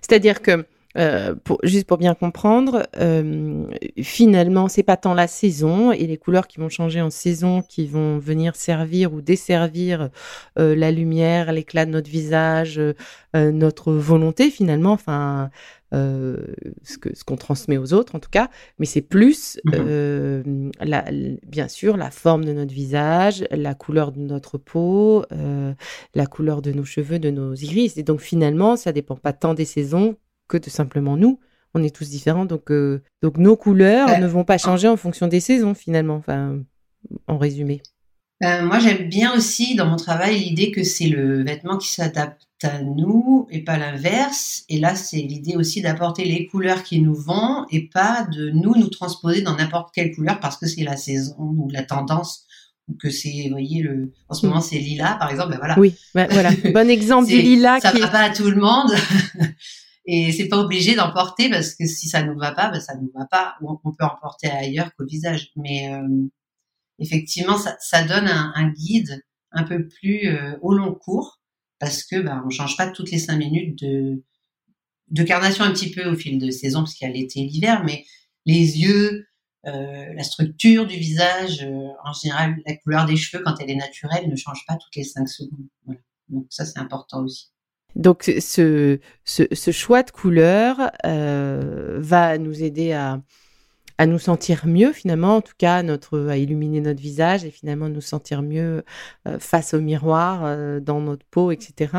C'est-à-dire 0.00 0.42
que 0.42 0.66
euh, 0.96 1.34
pour, 1.34 1.58
juste 1.64 1.88
pour 1.88 1.98
bien 1.98 2.14
comprendre, 2.14 2.86
euh, 2.98 3.66
finalement, 4.00 4.68
c'est 4.68 4.84
pas 4.84 4.96
tant 4.96 5.14
la 5.14 5.26
saison 5.26 5.90
et 5.90 6.06
les 6.06 6.16
couleurs 6.16 6.46
qui 6.46 6.60
vont 6.60 6.68
changer 6.68 7.00
en 7.00 7.10
saison 7.10 7.62
qui 7.62 7.86
vont 7.86 8.18
venir 8.18 8.54
servir 8.54 9.12
ou 9.12 9.20
desservir 9.20 10.10
euh, 10.58 10.76
la 10.76 10.92
lumière, 10.92 11.52
l'éclat 11.52 11.84
de 11.84 11.90
notre 11.90 12.10
visage, 12.10 12.80
notre 13.34 13.92
volonté 13.92 14.50
finalement, 14.50 14.92
enfin 14.92 15.50
euh, 15.94 16.36
ce 16.82 16.98
que 16.98 17.14
ce 17.16 17.24
qu'on 17.24 17.36
transmet 17.36 17.78
aux 17.78 17.94
autres 17.94 18.14
en 18.14 18.18
tout 18.18 18.30
cas, 18.30 18.50
mais 18.78 18.86
c'est 18.86 19.00
plus 19.00 19.58
mmh 19.64 20.70
la, 20.80 21.04
bien 21.46 21.68
sûr 21.68 21.96
la 21.96 22.10
forme 22.10 22.44
de 22.44 22.52
notre 22.52 22.74
visage, 22.74 23.44
la 23.50 23.74
couleur 23.74 24.12
de 24.12 24.20
notre 24.20 24.58
peau, 24.58 25.24
la 26.14 26.26
couleur 26.26 26.62
de 26.62 26.72
nos 26.72 26.84
cheveux, 26.84 27.18
de 27.18 27.30
nos 27.30 27.54
iris. 27.54 27.96
Et 27.96 28.02
donc 28.02 28.20
finalement, 28.20 28.76
ça 28.76 28.92
dépend 28.92 29.16
pas 29.16 29.32
tant 29.32 29.54
des 29.54 29.64
saisons 29.64 30.16
que 30.48 30.56
de 30.56 30.70
simplement 30.70 31.16
nous. 31.16 31.40
On 31.74 31.82
est 31.82 31.94
tous 31.94 32.08
différents, 32.08 32.44
donc, 32.44 32.70
euh, 32.70 33.02
donc 33.20 33.36
nos 33.36 33.56
couleurs 33.56 34.20
ne 34.20 34.26
vont 34.26 34.44
pas 34.44 34.58
changer 34.58 34.86
en 34.86 34.96
fonction 34.96 35.26
des 35.26 35.40
saisons 35.40 35.74
finalement, 35.74 36.14
enfin, 36.14 36.60
en 37.26 37.36
résumé. 37.36 37.82
Euh, 38.44 38.64
moi, 38.64 38.78
j'aime 38.78 39.08
bien 39.08 39.34
aussi 39.34 39.74
dans 39.74 39.86
mon 39.86 39.96
travail 39.96 40.38
l'idée 40.38 40.70
que 40.70 40.84
c'est 40.84 41.08
le 41.08 41.42
vêtement 41.42 41.76
qui 41.76 41.88
s'adapte 41.88 42.46
à 42.64 42.82
nous 42.82 43.46
et 43.50 43.62
pas 43.62 43.78
l'inverse. 43.78 44.64
Et 44.68 44.78
là, 44.78 44.94
c'est 44.94 45.18
l'idée 45.18 45.56
aussi 45.56 45.82
d'apporter 45.82 46.24
les 46.24 46.46
couleurs 46.46 46.82
qui 46.82 47.00
nous 47.00 47.14
vont 47.14 47.66
et 47.70 47.88
pas 47.88 48.26
de 48.32 48.50
nous 48.50 48.74
nous 48.76 48.88
transposer 48.88 49.42
dans 49.42 49.56
n'importe 49.56 49.94
quelle 49.94 50.14
couleur 50.14 50.40
parce 50.40 50.56
que 50.56 50.66
c'est 50.66 50.84
la 50.84 50.96
saison 50.96 51.36
ou 51.38 51.68
la 51.70 51.82
tendance 51.82 52.46
ou 52.88 52.94
que 52.94 53.10
c'est, 53.10 53.44
vous 53.44 53.50
voyez, 53.50 53.82
le, 53.82 54.12
en 54.28 54.34
ce 54.34 54.46
moment 54.46 54.60
c'est 54.60 54.78
lilas 54.78 55.16
par 55.16 55.30
exemple. 55.30 55.52
Ben 55.52 55.58
voilà. 55.58 55.78
Oui, 55.78 55.94
ben 56.14 56.26
voilà. 56.30 56.50
Bon 56.72 56.90
exemple 56.90 57.28
du 57.28 57.40
lilas. 57.40 57.80
Ça 57.80 57.92
ne 57.92 58.00
va 58.00 58.08
pas 58.08 58.20
à 58.20 58.30
tout 58.30 58.50
le 58.50 58.60
monde. 58.60 58.90
Et 60.06 60.32
c'est 60.32 60.48
pas 60.48 60.58
obligé 60.58 60.94
d'en 60.94 61.10
porter 61.12 61.48
parce 61.48 61.74
que 61.74 61.86
si 61.86 62.08
ça 62.08 62.22
nous 62.22 62.38
va 62.38 62.52
pas, 62.52 62.70
ben 62.70 62.80
ça 62.80 62.94
nous 62.96 63.10
va 63.14 63.24
pas. 63.26 63.54
On, 63.62 63.78
on 63.84 63.92
peut 63.92 64.04
en 64.04 64.16
porter 64.20 64.50
ailleurs 64.50 64.90
qu'au 64.96 65.06
visage. 65.06 65.50
Mais 65.56 65.94
euh, 65.94 66.26
effectivement, 66.98 67.56
ça, 67.56 67.76
ça 67.80 68.04
donne 68.04 68.28
un, 68.28 68.52
un, 68.54 68.68
guide 68.68 69.22
un 69.52 69.62
peu 69.62 69.88
plus 69.88 70.28
euh, 70.28 70.58
au 70.60 70.74
long 70.74 70.94
cours 70.94 71.40
parce 71.78 72.04
que 72.04 72.20
ben, 72.20 72.42
on 72.46 72.50
change 72.50 72.76
pas 72.76 72.88
toutes 72.88 73.10
les 73.10 73.18
cinq 73.18 73.36
minutes 73.36 73.78
de, 73.82 74.22
de 75.08 75.22
carnation 75.22 75.64
un 75.64 75.72
petit 75.72 75.90
peu 75.90 76.04
au 76.06 76.14
fil 76.14 76.38
de 76.38 76.50
saison 76.50 76.80
parce 76.80 76.94
qu'il 76.94 77.06
y 77.06 77.10
a 77.10 77.14
l'été 77.14 77.40
et 77.40 77.46
l'hiver, 77.46 77.82
mais 77.84 78.04
les 78.46 78.80
yeux, 78.80 79.26
euh, 79.66 80.12
la 80.14 80.22
structure 80.22 80.86
du 80.86 80.96
visage, 80.96 81.62
euh, 81.62 81.88
en 82.04 82.12
général, 82.12 82.56
la 82.66 82.76
couleur 82.76 83.06
des 83.06 83.16
cheveux 83.16 83.42
quand 83.42 83.54
elle 83.60 83.70
est 83.70 83.76
naturelle 83.76 84.28
ne 84.28 84.36
change 84.36 84.64
pas 84.66 84.76
toutes 84.76 84.96
les 84.96 85.04
cinq 85.04 85.28
secondes. 85.28 85.66
Donc 86.28 86.46
ça 86.50 86.64
c'est 86.64 86.78
important 86.78 87.24
aussi. 87.24 87.50
Donc 87.96 88.24
ce, 88.24 88.98
ce, 89.24 89.46
ce, 89.52 89.70
choix 89.70 90.02
de 90.02 90.10
couleur 90.10 90.90
euh, 91.06 91.98
va 92.00 92.38
nous 92.38 92.62
aider 92.62 92.92
à, 92.92 93.22
à 93.96 94.06
nous 94.06 94.18
sentir 94.18 94.66
mieux 94.66 94.92
finalement, 94.92 95.36
en 95.36 95.40
tout 95.40 95.52
cas 95.56 95.82
notre 95.82 96.28
à 96.28 96.36
illuminer 96.36 96.80
notre 96.80 97.00
visage 97.00 97.44
et 97.44 97.50
finalement 97.50 97.88
nous 97.88 98.00
sentir 98.00 98.42
mieux 98.42 98.82
euh, 99.28 99.38
face 99.38 99.72
au 99.72 99.80
miroir, 99.80 100.42
euh, 100.44 100.80
dans 100.80 101.00
notre 101.00 101.24
peau, 101.30 101.52
etc. 101.52 101.92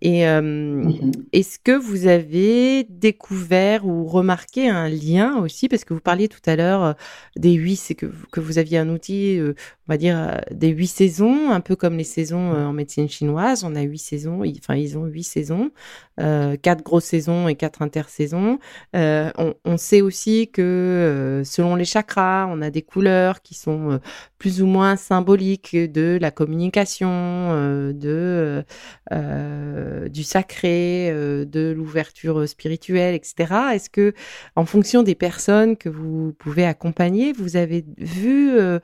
Et 0.00 0.24
mmh 0.26 1.12
est-ce 1.32 1.58
que 1.58 1.72
vous 1.72 2.06
avez 2.06 2.84
découvert 2.84 3.86
ou 3.86 4.06
remarqué 4.06 4.68
un 4.68 4.88
lien 4.88 5.36
aussi, 5.38 5.68
parce 5.68 5.84
que 5.84 5.92
vous 5.92 6.00
parliez 6.00 6.28
tout 6.28 6.40
à 6.46 6.56
l'heure 6.56 6.94
des 7.36 7.52
huit, 7.52 7.76
c'est 7.76 7.94
que, 7.94 8.06
que 8.30 8.40
vous 8.40 8.58
aviez 8.58 8.78
un 8.78 8.88
outil, 8.88 9.40
on 9.42 9.92
va 9.92 9.96
dire 9.96 10.40
des 10.50 10.68
huit 10.68 10.86
saisons, 10.86 11.50
un 11.50 11.60
peu 11.60 11.76
comme 11.76 11.96
les 11.96 12.04
saisons 12.04 12.52
en 12.52 12.72
médecine 12.72 13.08
chinoise. 13.08 13.64
On 13.64 13.74
a 13.74 13.82
huit 13.82 13.98
saisons, 13.98 14.42
enfin 14.58 14.76
ils 14.76 14.96
ont 14.96 15.04
huit 15.04 15.24
saisons, 15.24 15.70
quatre 16.16 16.82
grosses 16.82 17.04
saisons 17.04 17.48
et 17.48 17.56
quatre 17.56 17.82
intersaisons. 17.82 18.58
On, 18.94 19.54
on, 19.64 19.76
sait 19.76 20.00
aussi 20.00 20.48
que 20.48 21.27
selon 21.44 21.74
les 21.74 21.84
chakras, 21.84 22.46
on 22.50 22.62
a 22.62 22.70
des 22.70 22.82
couleurs 22.82 23.42
qui 23.42 23.54
sont 23.54 24.00
plus 24.38 24.62
ou 24.62 24.66
moins 24.66 24.96
symboliques 24.96 25.76
de 25.76 26.18
la 26.20 26.30
communication, 26.30 27.92
de 27.92 28.64
euh, 29.12 30.08
du 30.08 30.22
sacré, 30.22 31.10
euh, 31.10 31.44
de 31.44 31.72
l'ouverture 31.76 32.48
spirituelle, 32.48 33.14
etc. 33.14 33.54
Est-ce 33.74 33.90
que, 33.90 34.12
en 34.56 34.64
fonction 34.64 35.02
des 35.02 35.14
personnes 35.14 35.76
que 35.76 35.88
vous 35.88 36.34
pouvez 36.38 36.64
accompagner, 36.64 37.32
vous 37.32 37.56
avez 37.56 37.84
vu 37.96 38.58
euh, 38.58 38.80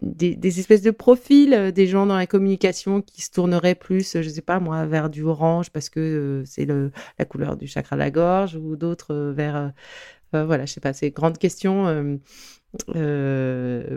des, 0.00 0.58
espèces 0.58 0.82
de 0.82 0.90
profils 0.90 1.72
des 1.74 1.86
gens 1.86 2.06
dans 2.06 2.16
la 2.16 2.26
communication 2.26 3.02
qui 3.02 3.22
se 3.22 3.30
tourneraient 3.30 3.74
plus, 3.74 4.20
je 4.20 4.28
sais 4.28 4.42
pas 4.42 4.60
moi, 4.60 4.86
vers 4.86 5.10
du 5.10 5.22
orange 5.22 5.70
parce 5.70 5.88
que 5.88 6.42
c'est 6.46 6.66
la 6.66 7.24
couleur 7.24 7.56
du 7.56 7.66
chakra 7.66 7.96
de 7.96 8.00
la 8.00 8.10
gorge, 8.10 8.56
ou 8.56 8.76
d'autres 8.76 9.32
vers 9.34 9.72
voilà, 10.42 10.66
je 10.66 10.72
sais 10.72 10.80
pas, 10.80 10.92
c'est 10.92 11.08
une 11.08 11.12
grande 11.12 11.38
question 11.38 12.18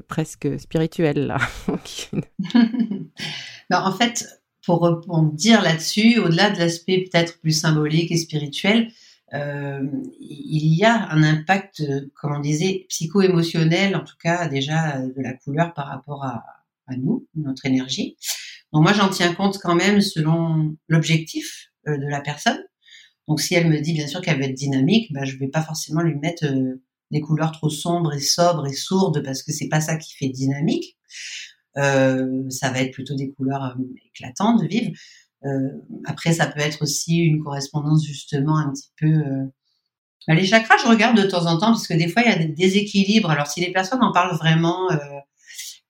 presque 0.08 0.60
spirituelle 0.60 1.27
là. 1.27 1.39
En 3.72 3.91
fait, 3.91 4.25
pour 4.65 4.84
répondre 4.84 5.34
là-dessus, 5.63 6.20
au-delà 6.20 6.50
de 6.50 6.60
l'aspect 6.60 7.06
peut-être 7.10 7.39
plus 7.39 7.51
symbolique 7.51 8.12
et 8.12 8.17
spirituel, 8.17 8.91
euh, 9.34 9.82
il 10.20 10.74
y 10.74 10.84
a 10.86 11.10
un 11.10 11.24
impact, 11.24 11.84
comme 12.13 12.36
on 12.36 12.39
disait, 12.39 12.86
psycho-émotionnel, 12.89 13.96
en 13.96 14.03
tout 14.03 14.15
cas 14.22 14.48
déjà 14.48 15.00
de 15.00 15.22
la 15.22 15.34
couleur 15.34 15.74
par 15.74 15.88
rapport 15.88 16.24
à, 16.24 16.44
nous, 16.98 17.27
notre 17.36 17.65
énergie. 17.65 18.15
Donc 18.72 18.84
moi, 18.84 18.94
j'en 18.94 19.10
tiens 19.10 19.34
compte 19.34 19.58
quand 19.58 19.75
même 19.75 20.00
selon 20.00 20.75
l'objectif 20.88 21.70
euh, 21.88 21.98
de 21.98 22.06
la 22.08 22.22
personne. 22.22 22.60
Donc 23.27 23.41
si 23.41 23.55
elle 23.55 23.69
me 23.69 23.79
dit 23.79 23.93
bien 23.93 24.07
sûr 24.07 24.22
qu'elle 24.22 24.38
veut 24.38 24.46
être 24.46 24.53
dynamique, 24.53 25.12
ben, 25.13 25.25
je 25.25 25.38
vais 25.38 25.48
pas 25.48 25.62
forcément 25.62 26.01
lui 26.01 26.15
mettre 26.15 26.46
euh, 26.46 26.81
des 27.12 27.22
couleurs 27.22 27.51
trop 27.51 27.69
sombres 27.69 28.13
et 28.13 28.19
sobres 28.19 28.67
et 28.67 28.74
sourdes 28.74 29.24
parce 29.24 29.43
que 29.43 29.51
c'est 29.51 29.67
pas 29.67 29.81
ça 29.81 29.98
qui 29.98 30.15
fait 30.15 30.29
dynamique. 30.29 30.98
Euh, 31.77 32.50
ça 32.50 32.72
va 32.72 32.81
être 32.81 32.91
plutôt 32.91 33.15
des 33.15 33.31
couleurs 33.31 33.75
euh, 33.77 33.84
éclatantes, 34.07 34.63
vives. 34.63 34.93
Euh, 35.46 35.69
après, 36.05 36.34
ça 36.34 36.48
peut 36.48 36.60
être 36.60 36.81
aussi 36.81 37.17
une 37.17 37.43
correspondance 37.43 38.03
justement 38.05 38.57
un 38.57 38.72
petit 38.72 38.91
peu 39.00 39.24
bah, 40.27 40.34
les 40.34 40.46
chakras, 40.46 40.75
je 40.84 40.88
regarde 40.89 41.15
de 41.17 41.24
temps 41.24 41.46
en 41.46 41.57
temps 41.57 41.67
parce 41.67 41.88
que 41.88 41.93
des 41.93 42.10
fois 42.10 42.22
il 42.24 42.29
y 42.29 42.34
a 42.34 42.38
des 42.38 42.48
déséquilibres. 42.48 43.29
Alors 43.29 43.48
si 43.48 43.62
les 43.62 43.72
personnes 43.72 44.03
en 44.03 44.12
parlent 44.12 44.36
vraiment, 44.36 44.89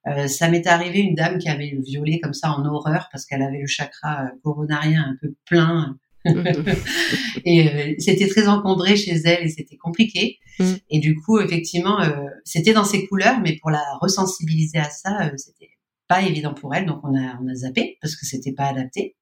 euh, 0.07 0.27
ça 0.27 0.47
m'est 0.49 0.67
arrivé 0.67 0.99
une 0.99 1.15
dame 1.15 1.39
qui 1.39 1.49
avait 1.49 1.71
le 1.71 1.81
violet 1.81 2.19
comme 2.19 2.33
ça 2.33 2.51
en 2.51 2.63
horreur 2.65 3.09
parce 3.11 3.25
qu'elle 3.25 3.41
avait 3.41 3.59
le 3.59 3.67
chakra 3.67 4.29
coronarien 4.43 5.03
un 5.03 5.15
peu 5.19 5.33
plein. 5.45 5.97
et 7.45 7.95
c'était 7.99 8.27
très 8.27 8.47
encombré 8.47 8.95
chez 8.95 9.15
elle 9.25 9.45
et 9.45 9.49
c'était 9.49 9.77
compliqué. 9.77 10.39
Mm. 10.59 10.73
Et 10.89 10.99
du 10.99 11.15
coup, 11.15 11.39
effectivement, 11.39 11.99
c'était 12.43 12.73
dans 12.73 12.85
ses 12.85 13.07
couleurs, 13.07 13.39
mais 13.41 13.57
pour 13.61 13.71
la 13.71 13.83
resensibiliser 14.01 14.79
à 14.79 14.89
ça, 14.89 15.31
c'était 15.37 15.71
pas 16.07 16.21
évident 16.21 16.53
pour 16.53 16.73
elle, 16.73 16.85
donc 16.85 17.01
on 17.03 17.15
a, 17.15 17.37
on 17.41 17.47
a 17.47 17.55
zappé 17.55 17.97
parce 18.01 18.15
que 18.15 18.25
c'était 18.25 18.53
pas 18.53 18.65
adapté. 18.65 19.15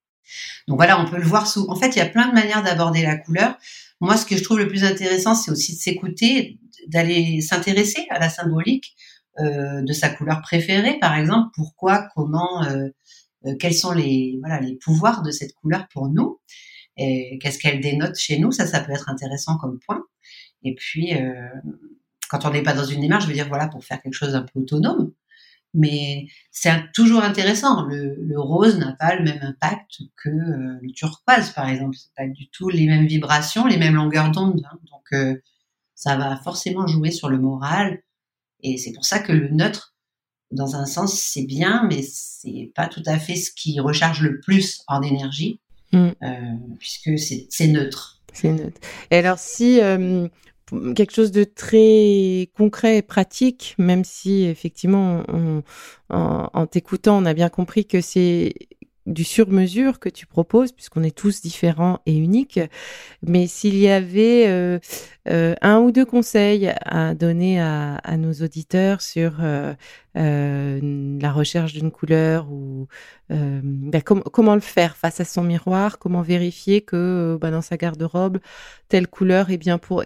Donc 0.68 0.76
voilà, 0.76 1.00
on 1.00 1.08
peut 1.08 1.18
le 1.18 1.24
voir 1.24 1.46
sous. 1.46 1.66
En 1.68 1.76
fait, 1.76 1.88
il 1.88 1.98
y 1.98 2.02
a 2.02 2.08
plein 2.08 2.28
de 2.28 2.34
manières 2.34 2.62
d'aborder 2.62 3.02
la 3.02 3.16
couleur. 3.16 3.56
Moi, 4.00 4.16
ce 4.16 4.26
que 4.26 4.36
je 4.36 4.42
trouve 4.42 4.58
le 4.58 4.68
plus 4.68 4.84
intéressant, 4.84 5.34
c'est 5.34 5.50
aussi 5.50 5.74
de 5.74 5.80
s'écouter, 5.80 6.58
d'aller 6.88 7.40
s'intéresser 7.40 8.06
à 8.10 8.18
la 8.18 8.28
symbolique 8.28 8.94
euh, 9.40 9.82
de 9.82 9.92
sa 9.92 10.08
couleur 10.08 10.42
préférée, 10.42 10.98
par 11.00 11.14
exemple. 11.16 11.50
Pourquoi, 11.54 12.08
comment, 12.14 12.64
euh, 12.64 12.88
euh, 13.46 13.54
quels 13.58 13.74
sont 13.74 13.92
les 13.92 14.38
voilà 14.40 14.60
les 14.60 14.76
pouvoirs 14.76 15.22
de 15.22 15.30
cette 15.30 15.54
couleur 15.54 15.86
pour 15.92 16.08
nous? 16.08 16.40
Et 16.96 17.38
qu'est-ce 17.38 17.58
qu'elle 17.58 17.80
dénote 17.80 18.16
chez 18.16 18.38
nous? 18.38 18.52
Ça, 18.52 18.66
ça 18.66 18.80
peut 18.80 18.92
être 18.92 19.08
intéressant 19.08 19.58
comme 19.58 19.78
point. 19.80 20.04
Et 20.62 20.74
puis, 20.74 21.14
euh, 21.14 21.48
quand 22.30 22.44
on 22.44 22.50
n'est 22.50 22.62
pas 22.62 22.74
dans 22.74 22.84
une 22.84 23.00
démarche, 23.00 23.24
je 23.24 23.28
veux 23.28 23.34
dire 23.34 23.48
voilà 23.48 23.68
pour 23.68 23.84
faire 23.84 24.00
quelque 24.02 24.14
chose 24.14 24.32
d'un 24.32 24.42
peu 24.42 24.60
autonome 24.60 25.12
mais 25.76 26.26
c'est 26.50 26.90
toujours 26.92 27.22
intéressant. 27.22 27.86
Le, 27.86 28.40
rose 28.40 28.78
n'a 28.78 28.92
pas 28.92 29.14
le 29.14 29.24
même 29.24 29.42
impact 29.42 30.00
que 30.16 30.30
euh, 30.30 30.78
le 30.80 30.92
turquoise, 30.92 31.50
par 31.50 31.68
exemple. 31.68 31.96
C'est 31.96 32.14
pas 32.16 32.26
du 32.26 32.48
tout 32.48 32.70
les 32.70 32.86
mêmes 32.86 33.06
vibrations, 33.06 33.66
les 33.66 33.76
mêmes 33.76 33.94
longueurs 33.94 34.30
d'onde. 34.30 34.62
Hein. 34.64 34.78
Donc, 34.90 35.04
euh, 35.12 35.36
ça 35.94 36.16
va 36.16 36.36
forcément 36.36 36.86
jouer 36.86 37.10
sur 37.10 37.28
le 37.28 37.38
moral. 37.38 38.02
Et 38.62 38.78
c'est 38.78 38.92
pour 38.92 39.04
ça 39.04 39.18
que 39.18 39.32
le 39.32 39.48
neutre, 39.50 39.94
dans 40.50 40.76
un 40.76 40.86
sens, 40.86 41.20
c'est 41.20 41.44
bien, 41.44 41.86
mais 41.90 42.02
c'est 42.02 42.72
pas 42.74 42.86
tout 42.86 43.02
à 43.04 43.18
fait 43.18 43.36
ce 43.36 43.50
qui 43.52 43.78
recharge 43.78 44.22
le 44.22 44.40
plus 44.40 44.82
en 44.86 45.02
énergie, 45.02 45.60
mm. 45.96 46.14
euh, 46.22 46.54
puisque 46.78 47.18
c'est 47.18 47.66
neutre. 47.68 48.20
C'est 48.32 48.52
neutre. 48.52 48.80
Et 49.10 49.16
alors, 49.16 49.38
si 49.38 49.80
quelque 50.96 51.12
chose 51.12 51.30
de 51.30 51.44
très 51.44 52.50
concret 52.56 52.98
et 52.98 53.02
pratique, 53.02 53.74
même 53.78 54.04
si 54.04 54.44
effectivement, 54.44 55.22
en 56.10 56.66
t'écoutant, 56.66 57.22
on 57.22 57.24
a 57.24 57.34
bien 57.34 57.48
compris 57.48 57.86
que 57.86 58.00
c'est 58.00 58.52
du 59.06 59.24
sur-mesure 59.24 60.00
que 60.00 60.08
tu 60.08 60.26
proposes, 60.26 60.72
puisqu'on 60.72 61.02
est 61.02 61.16
tous 61.16 61.40
différents 61.40 62.00
et 62.06 62.16
uniques. 62.16 62.60
Mais 63.22 63.46
s'il 63.46 63.76
y 63.76 63.88
avait 63.88 64.46
euh, 64.48 64.78
euh, 65.28 65.54
un 65.62 65.78
ou 65.78 65.92
deux 65.92 66.04
conseils 66.04 66.72
à 66.84 67.14
donner 67.14 67.60
à, 67.60 68.16
nos 68.16 68.32
auditeurs 68.32 69.00
sur 69.00 69.36
euh, 69.40 69.74
la 70.14 71.32
recherche 71.32 71.72
d'une 71.72 71.90
couleur 71.90 72.50
ou 72.50 72.88
ben, 73.28 74.02
comment 74.02 74.54
le 74.54 74.60
faire 74.60 74.96
face 74.96 75.20
à 75.20 75.24
son 75.24 75.42
miroir, 75.42 75.98
comment 75.98 76.22
vérifier 76.22 76.80
que 76.80 77.38
ben, 77.40 77.50
dans 77.50 77.62
sa 77.62 77.76
garde-robe 77.76 78.38
telle 78.88 79.08
couleur 79.08 79.50
est 79.50 79.58
bien 79.58 79.78
pour 79.78 80.02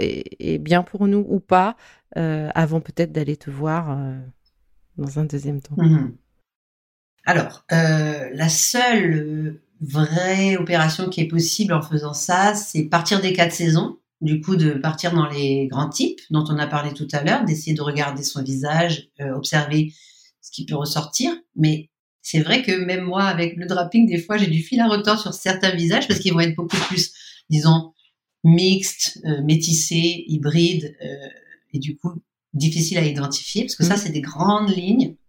nous 1.06 1.26
ou 1.28 1.40
pas, 1.40 1.76
avant 2.14 2.80
peut-être 2.80 3.12
d'aller 3.12 3.36
te 3.36 3.50
voir 3.50 3.98
dans 4.96 5.18
un 5.18 5.24
deuxième 5.24 5.60
temps. 5.60 5.76
Mmh 5.76 6.10
alors, 7.24 7.64
euh, 7.72 8.30
la 8.32 8.48
seule 8.48 9.14
euh, 9.14 9.62
vraie 9.80 10.56
opération 10.56 11.08
qui 11.08 11.20
est 11.20 11.28
possible 11.28 11.72
en 11.72 11.82
faisant 11.82 12.14
ça, 12.14 12.54
c'est 12.54 12.84
partir 12.84 13.20
des 13.20 13.32
quatre 13.32 13.52
saisons. 13.52 13.98
Du 14.20 14.42
coup, 14.42 14.56
de 14.56 14.72
partir 14.72 15.14
dans 15.14 15.26
les 15.26 15.66
grands 15.66 15.88
types 15.88 16.20
dont 16.30 16.44
on 16.48 16.58
a 16.58 16.66
parlé 16.66 16.92
tout 16.92 17.08
à 17.12 17.22
l'heure, 17.22 17.44
d'essayer 17.44 17.74
de 17.74 17.80
regarder 17.80 18.22
son 18.22 18.42
visage, 18.42 19.08
euh, 19.20 19.34
observer 19.34 19.94
ce 20.42 20.50
qui 20.50 20.66
peut 20.66 20.76
ressortir. 20.76 21.32
Mais 21.56 21.88
c'est 22.20 22.40
vrai 22.40 22.62
que 22.62 22.72
même 22.84 23.04
moi, 23.04 23.24
avec 23.24 23.56
le 23.56 23.66
draping, 23.66 24.06
des 24.06 24.18
fois, 24.18 24.36
j'ai 24.36 24.48
du 24.48 24.62
fil 24.62 24.80
à 24.80 24.88
retordre 24.88 25.20
sur 25.20 25.32
certains 25.32 25.74
visages 25.74 26.06
parce 26.06 26.20
qu'ils 26.20 26.34
vont 26.34 26.40
être 26.40 26.56
beaucoup 26.56 26.76
plus, 26.88 27.12
disons, 27.48 27.94
mixtes, 28.44 29.20
métissés, 29.42 30.24
hybrides, 30.26 30.94
et 31.72 31.78
du 31.78 31.96
coup, 31.96 32.12
difficiles 32.52 32.98
à 32.98 33.04
identifier 33.04 33.62
parce 33.62 33.76
que 33.76 33.84
ça, 33.84 33.94
mmh. 33.94 33.98
c'est 33.98 34.12
des 34.12 34.20
grandes 34.20 34.70
lignes 34.70 35.14
euh, 35.14 35.19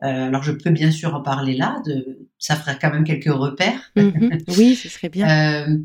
alors 0.00 0.42
je 0.42 0.52
peux 0.52 0.70
bien 0.70 0.90
sûr 0.90 1.14
en 1.14 1.22
parler 1.22 1.56
là, 1.56 1.82
de, 1.86 2.28
ça 2.38 2.56
fera 2.56 2.74
quand 2.74 2.90
même 2.90 3.04
quelques 3.04 3.32
repères. 3.32 3.90
Mhm. 3.96 4.38
oui, 4.56 4.76
ce 4.76 4.88
serait 4.88 5.08
bien. 5.08 5.28
Euh, 5.28 5.76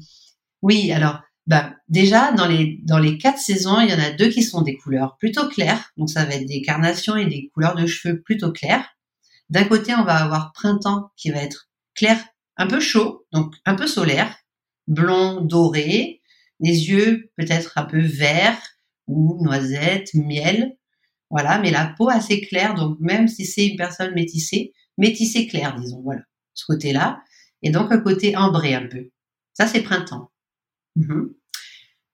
oui, 0.61 0.91
alors 0.91 1.21
bah, 1.45 1.73
déjà 1.89 2.31
dans 2.31 2.47
les 2.47 2.79
dans 2.83 2.99
les 2.99 3.17
quatre 3.17 3.39
saisons, 3.39 3.81
il 3.81 3.89
y 3.89 3.93
en 3.93 3.99
a 3.99 4.11
deux 4.11 4.29
qui 4.29 4.43
sont 4.43 4.61
des 4.61 4.77
couleurs 4.77 5.17
plutôt 5.17 5.47
claires, 5.49 5.91
donc 5.97 6.09
ça 6.09 6.25
va 6.25 6.35
être 6.35 6.47
des 6.47 6.61
carnations 6.61 7.15
et 7.15 7.25
des 7.25 7.49
couleurs 7.53 7.75
de 7.75 7.85
cheveux 7.85 8.21
plutôt 8.21 8.51
claires. 8.51 8.85
D'un 9.49 9.65
côté, 9.65 9.93
on 9.93 10.03
va 10.03 10.15
avoir 10.15 10.53
printemps 10.53 11.11
qui 11.17 11.31
va 11.31 11.39
être 11.39 11.69
clair, 11.95 12.17
un 12.57 12.67
peu 12.67 12.79
chaud, 12.79 13.25
donc 13.31 13.53
un 13.65 13.75
peu 13.75 13.87
solaire, 13.87 14.33
blond 14.87 15.41
doré, 15.41 16.21
les 16.59 16.89
yeux 16.89 17.29
peut-être 17.37 17.77
un 17.77 17.83
peu 17.83 17.99
verts 17.99 18.61
ou 19.07 19.37
noisette, 19.43 20.13
miel. 20.13 20.77
Voilà, 21.33 21.57
mais 21.57 21.71
la 21.71 21.87
peau 21.97 22.09
assez 22.09 22.41
claire, 22.41 22.75
donc 22.75 22.99
même 22.99 23.27
si 23.27 23.43
c'est 23.47 23.65
une 23.65 23.75
personne 23.75 24.13
métissée, 24.13 24.71
métissée 24.99 25.47
claire, 25.47 25.75
disons, 25.79 25.99
voilà, 26.03 26.21
ce 26.53 26.63
côté-là. 26.63 27.23
Et 27.63 27.71
donc 27.71 27.91
un 27.91 27.97
côté 27.97 28.37
ambré 28.37 28.75
un 28.75 28.85
peu. 28.85 29.09
Ça, 29.53 29.65
c'est 29.65 29.81
printemps. 29.81 30.29
Mhm. 30.95 31.33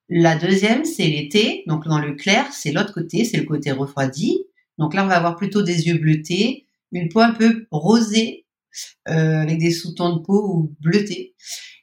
La 0.07 0.37
deuxième, 0.37 0.85
c'est 0.85 1.07
l'été. 1.07 1.65
Donc 1.67 1.85
dans 1.85 1.99
le 1.99 2.15
clair, 2.15 2.47
c'est 2.53 2.71
l'autre 2.71 2.93
côté, 2.93 3.25
c'est 3.25 3.35
le 3.35 3.43
côté 3.43 3.73
refroidi. 3.73 4.45
Donc 4.77 4.93
là, 4.93 5.03
on 5.03 5.07
va 5.07 5.17
avoir 5.17 5.35
plutôt 5.35 5.63
des 5.63 5.87
yeux 5.87 5.97
bleutés, 5.97 6.65
une 6.93 7.09
peau 7.09 7.19
un 7.19 7.33
peu 7.33 7.67
rosée, 7.71 8.45
euh, 9.09 9.41
avec 9.41 9.59
des 9.59 9.71
sous-tons 9.71 10.15
de 10.15 10.19
peau 10.21 10.49
ou 10.49 10.75
bleutés. 10.79 11.35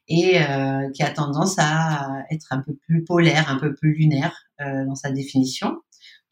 et 0.08 0.40
euh, 0.40 0.90
qui 0.94 1.02
a 1.02 1.10
tendance 1.10 1.56
à 1.58 2.24
être 2.30 2.46
un 2.50 2.60
peu 2.62 2.74
plus 2.74 3.04
polaire, 3.04 3.50
un 3.50 3.58
peu 3.58 3.74
plus 3.74 3.92
lunaire 3.92 4.34
euh, 4.62 4.86
dans 4.86 4.94
sa 4.94 5.10
définition. 5.10 5.76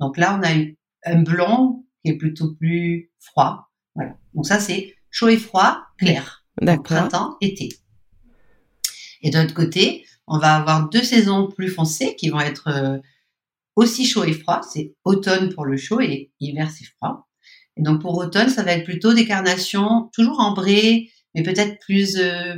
Donc 0.01 0.17
là, 0.17 0.39
on 0.39 0.43
a 0.43 0.55
un 1.05 1.23
blanc 1.23 1.85
qui 2.03 2.13
est 2.13 2.17
plutôt 2.17 2.55
plus 2.55 3.11
froid. 3.19 3.71
Voilà. 3.95 4.17
Donc 4.35 4.47
ça, 4.47 4.59
c'est 4.59 4.95
chaud 5.11 5.29
et 5.29 5.37
froid, 5.37 5.79
clair. 5.99 6.45
Donc, 6.61 6.85
printemps, 6.85 7.37
été. 7.41 7.71
Et 9.23 9.31
de 9.31 9.39
l'autre 9.39 9.55
côté, 9.55 10.05
on 10.27 10.39
va 10.39 10.57
avoir 10.57 10.89
deux 10.89 11.03
saisons 11.03 11.49
plus 11.49 11.69
foncées 11.69 12.15
qui 12.17 12.29
vont 12.29 12.41
être 12.41 12.69
euh, 12.69 12.99
aussi 13.77 14.07
chaud 14.07 14.25
et 14.25 14.33
froid. 14.33 14.61
C'est 14.63 14.95
automne 15.05 15.53
pour 15.53 15.65
le 15.65 15.77
chaud 15.77 16.01
et 16.01 16.33
hiver 16.41 16.71
c'est 16.71 16.85
froid. 16.85 17.29
Et 17.77 17.83
donc 17.83 18.01
pour 18.01 18.17
automne, 18.17 18.49
ça 18.49 18.63
va 18.63 18.73
être 18.73 18.85
plutôt 18.85 19.15
des 19.15 19.27
carnations 19.27 20.11
toujours 20.13 20.41
ambrées, 20.41 21.11
mais 21.35 21.43
peut-être 21.43 21.79
plus 21.81 22.17
euh, 22.17 22.55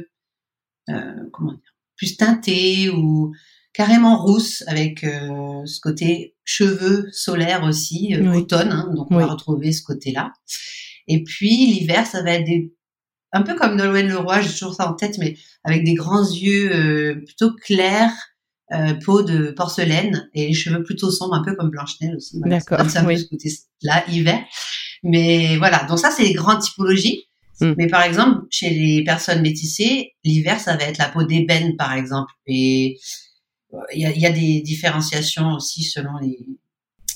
euh, 0.90 1.30
comment 1.32 1.52
dire, 1.52 1.74
plus 1.96 2.16
teintées 2.16 2.90
ou 2.90 3.34
carrément 3.76 4.16
rousses 4.22 4.64
avec 4.66 5.00
ce 5.00 5.80
côté 5.80 6.34
cheveux 6.44 7.08
solaires 7.12 7.64
aussi 7.64 8.16
automne. 8.34 8.72
Hein, 8.72 8.90
donc 8.94 9.10
on 9.10 9.18
va 9.18 9.26
retrouver 9.26 9.72
ce 9.72 9.82
côté-là. 9.82 10.32
Et 11.08 11.22
puis 11.22 11.66
l'hiver, 11.66 12.06
ça 12.06 12.22
va 12.22 12.32
être 12.32 12.44
des 12.44 12.72
un 13.36 13.42
peu 13.42 13.54
comme 13.54 13.76
Nolwenn 13.76 14.08
Leroy, 14.08 14.40
j'ai 14.40 14.52
toujours 14.52 14.74
ça 14.74 14.88
en 14.88 14.94
tête, 14.94 15.18
mais 15.18 15.36
avec 15.64 15.84
des 15.84 15.94
grands 15.94 16.24
yeux 16.24 16.74
euh, 16.74 17.14
plutôt 17.24 17.52
clairs, 17.52 18.12
euh, 18.72 18.94
peau 19.04 19.22
de 19.22 19.50
porcelaine 19.50 20.28
et 20.34 20.48
les 20.48 20.54
cheveux 20.54 20.82
plutôt 20.82 21.10
sombres, 21.10 21.34
un 21.34 21.42
peu 21.42 21.54
comme 21.54 21.70
Blanche-Neige 21.70 22.14
aussi. 22.16 22.40
D'accord. 22.40 22.80
oui. 23.06 23.28
là, 23.82 24.04
hiver. 24.08 24.40
Mais 25.02 25.56
voilà, 25.58 25.84
donc 25.84 25.98
ça, 25.98 26.10
c'est 26.10 26.24
les 26.24 26.32
grandes 26.32 26.60
typologies. 26.60 27.24
Hmm. 27.60 27.74
Mais 27.76 27.86
par 27.86 28.02
exemple, 28.02 28.46
chez 28.50 28.70
les 28.70 29.04
personnes 29.04 29.42
métissées, 29.42 30.12
l'hiver, 30.24 30.58
ça 30.58 30.76
va 30.76 30.84
être 30.84 30.98
la 30.98 31.08
peau 31.08 31.22
d'ébène, 31.24 31.76
par 31.76 31.92
exemple. 31.92 32.32
Et 32.46 32.98
il 33.94 34.00
y 34.00 34.06
a, 34.06 34.10
y 34.10 34.26
a, 34.26 34.30
des 34.30 34.60
différenciations 34.60 35.52
aussi 35.52 35.82
selon 35.82 36.16
les, 36.18 36.46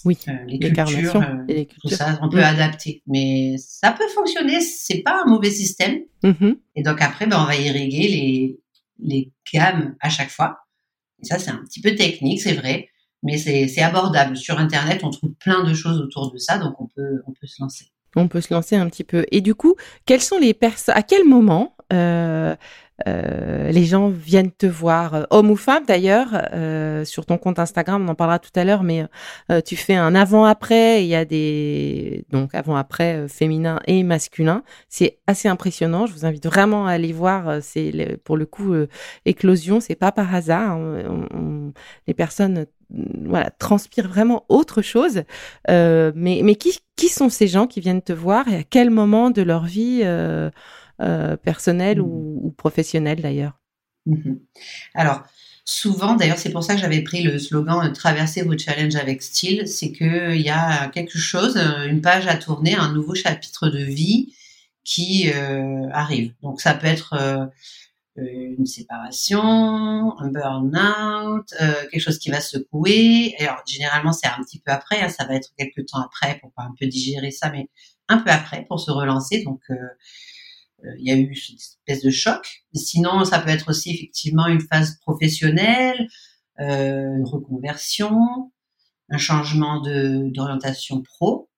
oui, 0.05 0.17
euh, 0.29 0.33
les, 0.47 0.59
cultures, 0.59 1.17
euh, 1.17 1.45
et 1.49 1.55
les 1.55 1.67
cultures. 1.67 1.91
Tout 1.91 1.97
ça, 1.97 2.19
on 2.23 2.29
peut 2.29 2.41
mm. 2.41 2.45
adapter. 2.45 3.03
Mais 3.07 3.57
ça 3.59 3.93
peut 3.93 4.09
fonctionner, 4.15 4.61
c'est 4.61 5.03
pas 5.03 5.23
un 5.25 5.29
mauvais 5.29 5.51
système. 5.51 6.01
Mm-hmm. 6.23 6.57
Et 6.77 6.83
donc 6.83 7.01
après, 7.03 7.27
ben, 7.27 7.41
on 7.41 7.47
va 7.47 7.57
irriguer 7.57 8.09
les, 8.09 8.61
les 8.99 9.33
gammes 9.53 9.97
à 10.01 10.09
chaque 10.09 10.31
fois. 10.31 10.59
Et 11.23 11.27
ça, 11.27 11.39
c'est 11.39 11.51
un 11.51 11.63
petit 11.65 11.81
peu 11.81 11.95
technique, 11.95 12.41
c'est 12.41 12.55
vrai, 12.55 12.89
mais 13.23 13.37
c'est 13.37 13.83
abordable. 13.83 14.37
Sur 14.37 14.59
Internet, 14.59 15.01
on 15.05 15.11
trouve 15.11 15.33
plein 15.35 15.65
de 15.65 15.75
choses 15.75 16.01
autour 16.01 16.33
de 16.33 16.39
ça, 16.39 16.59
donc 16.59 16.81
on 16.81 16.87
peut, 16.87 17.23
on 17.27 17.33
peut 17.33 17.47
se 17.47 17.61
lancer. 17.61 17.87
On 18.17 18.27
peut 18.27 18.41
se 18.41 18.53
lancer 18.53 18.77
un 18.77 18.89
petit 18.89 19.05
peu. 19.05 19.27
Et 19.31 19.41
du 19.41 19.55
coup, 19.55 19.75
quelles 20.07 20.23
sont 20.23 20.39
les 20.39 20.55
personnes, 20.55 20.97
à 20.97 21.03
quel 21.03 21.25
moment 21.25 21.77
euh, 21.93 22.57
euh, 23.09 23.71
les 23.71 23.85
gens 23.85 24.09
viennent 24.09 24.51
te 24.51 24.67
voir, 24.67 25.15
euh, 25.15 25.23
homme 25.31 25.51
ou 25.51 25.57
femme 25.57 25.85
d'ailleurs, 25.87 26.29
euh, 26.53 27.05
sur 27.05 27.27
ton 27.27 27.39
compte 27.39 27.59
Instagram, 27.59 28.05
on 28.07 28.09
en 28.09 28.15
parlera 28.15 28.39
tout 28.39 28.51
à 28.55 28.65
l'heure, 28.65 28.83
mais 28.83 29.05
euh, 29.51 29.61
tu 29.61 29.77
fais 29.77 29.95
un 29.95 30.15
avant-après, 30.15 31.05
il 31.05 31.09
y 31.09 31.15
a 31.15 31.25
des 31.25 32.25
donc 32.31 32.55
avant-après 32.55 33.29
féminin 33.29 33.81
et 33.87 34.03
masculin. 34.03 34.63
C'est 34.89 35.19
assez 35.27 35.49
impressionnant. 35.49 36.07
Je 36.07 36.13
vous 36.13 36.25
invite 36.27 36.47
vraiment 36.47 36.87
à 36.87 36.93
aller 36.93 37.13
voir. 37.13 37.63
C'est 37.63 38.19
pour 38.25 38.37
le 38.37 38.47
coup 38.47 38.75
éclosion, 39.25 39.81
c'est 39.81 39.95
pas 39.95 40.13
par 40.13 40.35
hasard. 40.35 40.73
Hein. 40.73 41.73
les 42.07 42.15
personnes 42.15 42.67
voilà, 43.25 43.51
transpirent 43.51 44.09
vraiment 44.09 44.45
autre 44.49 44.83
chose. 44.83 45.23
mais 45.69 46.41
mais 46.43 46.55
qui, 46.57 46.81
qui 47.01 47.09
sont 47.09 47.31
ces 47.31 47.47
gens 47.47 47.67
qui 47.67 47.81
viennent 47.81 48.03
te 48.03 48.13
voir 48.13 48.47
et 48.49 48.57
à 48.57 48.63
quel 48.63 48.91
moment 48.91 49.31
de 49.31 49.41
leur 49.41 49.65
vie 49.65 50.03
euh, 50.05 50.51
euh, 51.01 51.37
personnel 51.37 51.99
mmh. 51.99 52.05
ou, 52.05 52.55
professionnel 52.57 53.21
d'ailleurs 53.21 53.59
mmh 54.07 54.35
Alors, 54.95 55.23
souvent, 55.65 56.15
d'ailleurs, 56.15 56.39
c'est 56.39 56.51
pour 56.51 56.65
ça 56.65 56.75
que 56.75 56.81
j'avais 56.81 57.03
pris 57.03 57.23
le 57.23 57.39
slogan 57.39 57.87
euh, 57.87 57.93
Traverser 57.93 58.43
vos 58.43 58.57
challenges 58.57 58.97
avec 58.97 59.23
style, 59.23 59.67
c'est 59.67 59.93
qu'il 59.93 60.41
y 60.41 60.51
a 60.51 60.89
quelque 60.89 61.19
chose, 61.19 61.57
euh, 61.57 61.87
une 61.87 62.01
page 62.01 62.27
à 62.27 62.37
tourner, 62.37 62.75
un 62.75 62.93
nouveau 62.93 63.15
chapitre 63.15 63.69
de 63.69 63.83
vie 63.83 64.35
qui 64.85 65.31
arrive. 65.93 66.33
Donc, 66.43 66.61
ça 66.61 66.75
peut 66.75 66.89
être 66.89 67.51
une 68.17 68.67
séparation, 68.67 70.19
un 70.19 70.29
burn-out, 70.29 71.55
quelque 71.93 72.01
chose 72.01 72.19
qui 72.19 72.31
va 72.31 72.41
secouer. 72.41 73.37
Alors, 73.39 73.63
généralement, 73.69 74.13
c'est 74.13 74.27
un 74.27 74.43
petit 74.43 74.59
peu 74.59 74.73
après, 74.73 75.01
hein, 75.01 75.11
ça 75.11 75.27
va 75.27 75.35
être 75.35 75.51
quelques 75.57 75.87
temps 75.87 76.01
après 76.01 76.41
pour 76.41 76.51
un 76.57 76.75
peu 76.81 76.87
digérer 76.87 77.31
ça, 77.31 77.51
mais 77.51 77.69
un 78.11 78.19
peu 78.19 78.31
après 78.31 78.65
pour 78.69 78.81
se 78.81 78.91
relancer. 78.91 79.43
Donc, 79.45 79.61
euh, 79.71 79.75
il 80.99 81.07
y 81.07 81.13
a 81.13 81.17
eu 81.17 81.25
une 81.25 81.33
espèce 81.33 82.03
de 82.03 82.11
choc. 82.11 82.65
Sinon, 82.75 83.25
ça 83.25 83.39
peut 83.41 83.51
être 83.51 83.69
aussi 83.71 83.91
effectivement 83.91 84.47
une 84.47 84.61
phase 84.61 84.99
professionnelle, 85.01 86.09
euh, 86.61 87.17
une 87.17 87.27
reconversion, 87.27 88.53
un 89.11 89.19
changement 89.19 89.81
d'orientation 89.83 91.03
pro. 91.03 91.49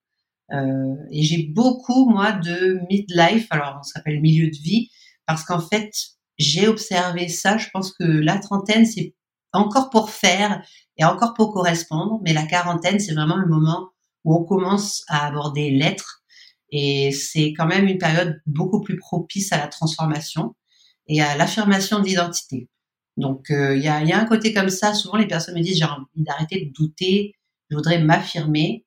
Euh, 0.52 0.94
et 1.10 1.22
j'ai 1.22 1.46
beaucoup, 1.54 2.08
moi, 2.10 2.32
de 2.32 2.80
midlife, 2.88 3.46
alors 3.50 3.78
on 3.80 3.82
s'appelle 3.82 4.20
milieu 4.20 4.50
de 4.50 4.56
vie, 4.56 4.90
parce 5.26 5.44
qu'en 5.44 5.60
fait, 5.60 5.92
j'ai 6.38 6.68
observé 6.68 7.28
ça. 7.28 7.58
Je 7.58 7.68
pense 7.72 7.92
que 7.92 8.04
la 8.04 8.38
trentaine, 8.38 8.86
c'est 8.86 9.14
encore 9.52 9.90
pour 9.90 10.10
faire 10.10 10.62
et 10.96 11.04
encore 11.04 11.34
pour 11.34 11.52
correspondre, 11.52 12.20
mais 12.24 12.32
la 12.32 12.46
quarantaine, 12.46 13.00
c'est 13.00 13.14
vraiment 13.14 13.36
le 13.36 13.48
moment 13.48 13.90
où 14.24 14.34
on 14.34 14.44
commence 14.44 15.02
à 15.08 15.26
aborder 15.26 15.70
l'être 15.70 16.21
et 16.72 17.12
c'est 17.12 17.52
quand 17.52 17.66
même 17.66 17.86
une 17.86 17.98
période 17.98 18.40
beaucoup 18.46 18.80
plus 18.80 18.96
propice 18.96 19.52
à 19.52 19.58
la 19.58 19.68
transformation 19.68 20.56
et 21.06 21.20
à 21.20 21.36
l'affirmation 21.36 22.00
de 22.00 22.06
l'identité. 22.06 22.68
Donc 23.18 23.50
euh, 23.50 23.76
il 23.76 23.82
y, 23.82 23.88
a, 23.88 24.02
y, 24.02 24.12
a, 24.12 24.18
un 24.18 24.24
côté 24.24 24.54
comme 24.54 24.70
ça. 24.70 24.94
Souvent 24.94 25.18
les 25.18 25.28
personnes 25.28 25.54
me 25.54 25.60
disent 25.60 25.76
j'ai 25.76 25.84
envie 25.84 26.06
d'arrêter 26.16 26.64
de 26.64 26.72
douter, 26.72 27.34
je 27.70 27.76
voudrais 27.76 28.02
m'affirmer 28.02 28.86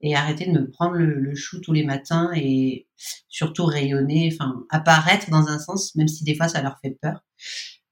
et 0.00 0.14
arrêter 0.14 0.46
de 0.46 0.52
me 0.52 0.70
prendre 0.70 0.94
le, 0.94 1.34
chou 1.34 1.60
tous 1.60 1.72
les 1.72 1.84
matins 1.84 2.30
et 2.34 2.88
surtout 3.28 3.66
rayonner, 3.66 4.30
enfin 4.32 4.64
apparaître 4.70 5.28
dans 5.30 5.48
un 5.48 5.58
sens, 5.58 5.94
même 5.96 6.08
si 6.08 6.24
des 6.24 6.34
fois 6.34 6.48
ça 6.48 6.62
leur 6.62 6.78
fait 6.82 6.96
peur. 7.02 7.20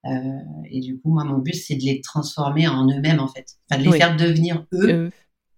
Euh, 0.06 0.38
et 0.70 0.80
du 0.80 1.00
coup, 1.00 1.12
moi, 1.12 1.24
mon 1.24 1.38
but, 1.38 1.54
c'est 1.54 1.74
de 1.74 1.82
les 1.82 2.00
transformer 2.00 2.68
en 2.68 2.86
eux-mêmes, 2.86 3.18
en 3.18 3.26
fait. 3.26 3.46
Enfin, 3.68 3.82
de 3.82 3.90
les 3.90 3.98
faire 3.98 4.16
devenir 4.16 4.64
eux. 4.72 5.10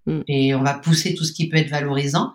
Mm. 0.07 0.23
Et 0.27 0.55
on 0.55 0.63
va 0.63 0.73
pousser 0.73 1.15
tout 1.15 1.25
ce 1.25 1.33
qui 1.33 1.51
peut 1.51 1.59
être 1.59 1.69
valorisant 1.69 2.33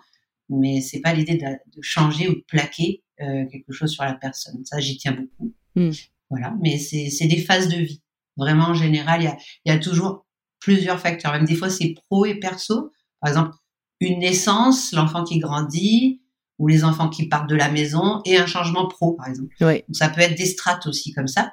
mais 0.48 0.80
c'est 0.80 1.00
pas 1.00 1.12
l'idée 1.12 1.36
de, 1.36 1.46
de, 1.46 1.82
changer 1.82 2.28
ou 2.28 2.34
de 2.34 2.44
plaquer 2.46 3.02
euh, 3.20 3.46
quelque 3.46 3.72
chose 3.72 3.90
sur 3.90 4.04
la 4.04 4.14
personne. 4.14 4.64
Ça, 4.64 4.80
j'y 4.80 4.96
tiens 4.96 5.12
beaucoup. 5.12 5.54
Hmm. 5.74 5.90
Voilà, 6.30 6.54
mais 6.60 6.78
c'est 6.78 7.26
des 7.26 7.40
phases 7.40 7.68
de 7.68 7.76
vie. 7.76 8.02
Vraiment, 8.36 8.68
en 8.68 8.74
général, 8.74 9.22
il 9.22 9.24
y 9.24 9.28
a, 9.28 9.36
y 9.66 9.70
a 9.70 9.78
toujours 9.78 10.26
plusieurs 10.60 10.98
facteurs. 10.98 11.32
Même 11.32 11.44
des 11.44 11.54
fois, 11.54 11.70
c'est 11.70 11.94
pro 11.94 12.24
et 12.24 12.34
perso. 12.36 12.90
Par 13.20 13.28
exemple, 13.28 13.52
une 14.00 14.18
naissance, 14.18 14.92
l'enfant 14.92 15.24
qui 15.24 15.38
grandit, 15.38 16.22
ou 16.58 16.68
les 16.68 16.84
enfants 16.84 17.08
qui 17.08 17.28
partent 17.28 17.48
de 17.48 17.54
la 17.54 17.70
maison, 17.70 18.20
et 18.24 18.36
un 18.36 18.46
changement 18.46 18.88
pro, 18.88 19.12
par 19.12 19.28
exemple. 19.28 19.54
Oui. 19.60 19.84
Donc, 19.88 19.96
ça 19.96 20.08
peut 20.08 20.20
être 20.20 20.36
des 20.36 20.46
strates 20.46 20.86
aussi 20.86 21.12
comme 21.12 21.28
ça. 21.28 21.52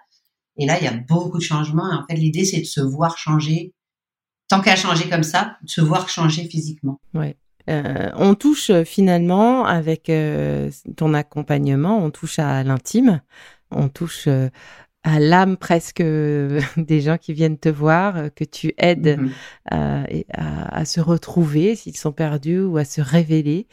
Et 0.58 0.66
là, 0.66 0.80
il 0.80 0.84
y 0.84 0.88
a 0.88 0.94
beaucoup 0.94 1.38
de 1.38 1.44
changements. 1.44 1.92
Et 1.92 1.96
en 1.96 2.06
fait, 2.08 2.16
l'idée, 2.16 2.46
c'est 2.46 2.60
de 2.60 2.66
se 2.66 2.82
voir 2.82 3.18
changer. 3.18 3.74
Tant 4.48 4.62
qu'à 4.62 4.76
changer 4.76 5.10
comme 5.10 5.24
ça, 5.24 5.58
de 5.64 5.70
se 5.70 5.82
voir 5.82 6.10
changer 6.10 6.46
physiquement. 6.46 7.00
Ouais. 7.14 7.38
Euh, 7.72 8.10
on 8.16 8.36
touche 8.36 8.70
euh, 8.70 8.84
finalement 8.84 9.66
avec 9.66 10.10
euh, 10.10 10.70
ton 10.98 11.14
accompagnement, 11.14 11.98
on 12.04 12.12
touche 12.12 12.38
à 12.40 12.64
l'intime, 12.64 13.22
on 13.72 13.88
touche 13.88 14.28
à 15.04 15.20
l'âme 15.20 15.58
presque 15.58 16.02
des 16.78 17.02
gens 17.02 17.18
qui 17.18 17.34
viennent 17.34 17.58
te 17.58 17.70
voir, 17.70 18.34
que 18.36 18.44
tu 18.44 18.74
aides 18.78 19.20
mm-hmm. 19.70 20.26
à, 20.34 20.86
se 20.86 21.00
retrouver 21.00 21.76
s'ils 21.76 21.98
sont 21.98 22.12
perdus 22.12 22.62
ou 22.62 22.78
à 22.78 22.86
se 22.86 23.02
révéler. 23.02 23.68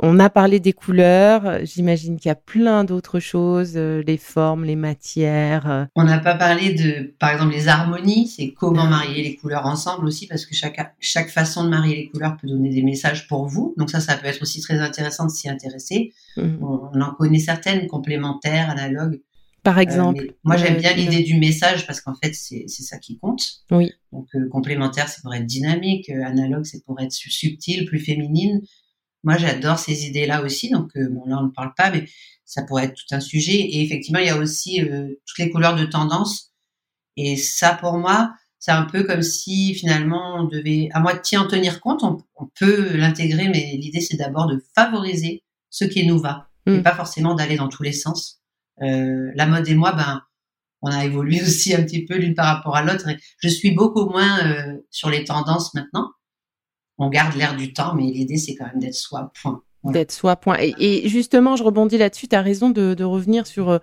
On 0.00 0.18
a 0.18 0.28
parlé 0.28 0.58
des 0.58 0.72
couleurs, 0.72 1.64
j'imagine 1.64 2.18
qu'il 2.18 2.28
y 2.28 2.32
a 2.32 2.34
plein 2.34 2.82
d'autres 2.82 3.20
choses, 3.20 3.74
euh, 3.76 4.02
les 4.04 4.16
formes, 4.16 4.64
les 4.64 4.74
matières. 4.74 5.70
Euh. 5.70 5.84
On 5.94 6.02
n'a 6.02 6.18
pas 6.18 6.34
parlé 6.34 6.74
de, 6.74 7.14
par 7.20 7.30
exemple, 7.30 7.52
les 7.52 7.68
harmonies, 7.68 8.26
c'est 8.26 8.52
comment 8.52 8.86
marier 8.86 9.22
les 9.22 9.36
couleurs 9.36 9.66
ensemble 9.66 10.06
aussi, 10.06 10.26
parce 10.26 10.46
que 10.46 10.54
chaque, 10.54 10.94
chaque 10.98 11.28
façon 11.28 11.62
de 11.64 11.68
marier 11.68 11.94
les 11.94 12.08
couleurs 12.08 12.36
peut 12.36 12.48
donner 12.48 12.70
des 12.70 12.82
messages 12.82 13.28
pour 13.28 13.46
vous. 13.46 13.74
Donc 13.78 13.90
ça, 13.90 14.00
ça 14.00 14.16
peut 14.16 14.26
être 14.26 14.42
aussi 14.42 14.60
très 14.60 14.80
intéressant 14.80 15.26
de 15.26 15.30
s'y 15.30 15.48
intéresser. 15.48 16.12
Mhm. 16.36 16.58
On, 16.60 17.00
en 17.00 17.14
connaît 17.14 17.38
certaines, 17.38 17.86
complémentaires, 17.86 18.70
analogues. 18.70 19.20
Par 19.64 19.78
euh, 19.78 19.80
exemple. 19.80 20.34
moi, 20.44 20.56
j'aime 20.56 20.76
bien 20.76 20.92
l'idée 20.92 21.24
du 21.24 21.36
message 21.36 21.86
parce 21.86 22.00
qu'en 22.00 22.14
fait, 22.14 22.34
c'est 22.34 22.68
ça 22.68 22.98
qui 22.98 23.18
compte. 23.18 23.42
Oui. 23.70 23.90
Donc, 24.12 24.28
complémentaire, 24.50 25.08
c'est 25.08 25.22
pour 25.22 25.34
être 25.34 25.46
dynamique. 25.46 26.08
analogue, 26.10 26.64
c'est 26.64 26.84
pour 26.84 27.00
être 27.00 27.12
subtil, 27.12 27.86
plus 27.86 27.98
féminine. 27.98 28.60
Moi, 29.24 29.38
j'adore 29.38 29.78
ces 29.78 30.06
idées-là 30.06 30.42
aussi. 30.42 30.70
Donc, 30.70 30.90
euh, 30.96 31.08
bon, 31.10 31.24
là, 31.26 31.38
on 31.40 31.44
ne 31.44 31.50
parle 31.50 31.72
pas, 31.74 31.90
mais 31.90 32.04
ça 32.44 32.62
pourrait 32.62 32.84
être 32.84 32.94
tout 32.94 33.14
un 33.14 33.20
sujet. 33.20 33.56
Et 33.56 33.82
effectivement, 33.82 34.20
il 34.20 34.26
y 34.26 34.30
a 34.30 34.36
aussi 34.36 34.82
euh, 34.82 35.08
toutes 35.26 35.38
les 35.38 35.50
couleurs 35.50 35.76
de 35.76 35.86
tendance. 35.86 36.52
Et 37.16 37.36
ça, 37.36 37.74
pour 37.74 37.94
moi, 37.94 38.32
c'est 38.58 38.70
un 38.70 38.84
peu 38.84 39.02
comme 39.04 39.22
si 39.22 39.74
finalement 39.74 40.36
on 40.40 40.44
devait 40.44 40.88
à 40.92 41.00
moitié 41.00 41.38
en 41.38 41.46
tenir 41.46 41.80
compte. 41.80 42.02
On, 42.04 42.46
peut 42.58 42.96
l'intégrer, 42.96 43.48
mais 43.48 43.76
l'idée, 43.78 44.00
c'est 44.00 44.16
d'abord 44.16 44.46
de 44.46 44.62
favoriser 44.74 45.42
ce 45.70 45.84
qui 45.84 46.06
nous 46.06 46.18
va, 46.18 46.50
et 46.66 46.78
mm. 46.78 46.82
pas 46.82 46.94
forcément 46.94 47.34
d'aller 47.34 47.56
dans 47.56 47.68
tous 47.68 47.82
les 47.82 47.92
sens. 47.92 48.42
Euh, 48.82 49.30
la 49.34 49.46
mode 49.46 49.68
et 49.68 49.74
moi, 49.74 49.92
ben, 49.92 50.22
on 50.82 50.90
a 50.90 51.04
évolué 51.04 51.40
aussi 51.42 51.74
un 51.74 51.82
petit 51.82 52.04
peu 52.04 52.16
l'une 52.16 52.34
par 52.34 52.46
rapport 52.46 52.76
à 52.76 52.82
l'autre. 52.82 53.06
Je 53.38 53.48
suis 53.48 53.72
beaucoup 53.72 54.06
moins 54.06 54.38
sur 54.90 55.10
les 55.10 55.24
tendances 55.24 55.74
maintenant. 55.74 56.10
On 56.98 57.08
garde 57.08 57.34
l'air 57.36 57.56
du 57.56 57.72
temps, 57.72 57.94
mais 57.94 58.04
l'idée 58.04 58.36
c'est 58.36 58.54
quand 58.54 58.66
même 58.66 58.78
d'être 58.78 58.94
soi. 58.94 59.32
Point 59.42 59.62
d'être 59.92 60.12
soi. 60.12 60.36
Point. 60.36 60.56
Et, 60.60 61.08
justement, 61.08 61.56
je 61.56 61.62
rebondis 61.62 61.98
là-dessus. 61.98 62.28
Tu 62.28 62.36
as 62.36 62.42
raison 62.42 62.70
de, 62.70 63.04
revenir 63.04 63.46
sur 63.46 63.70
euh, 63.70 63.78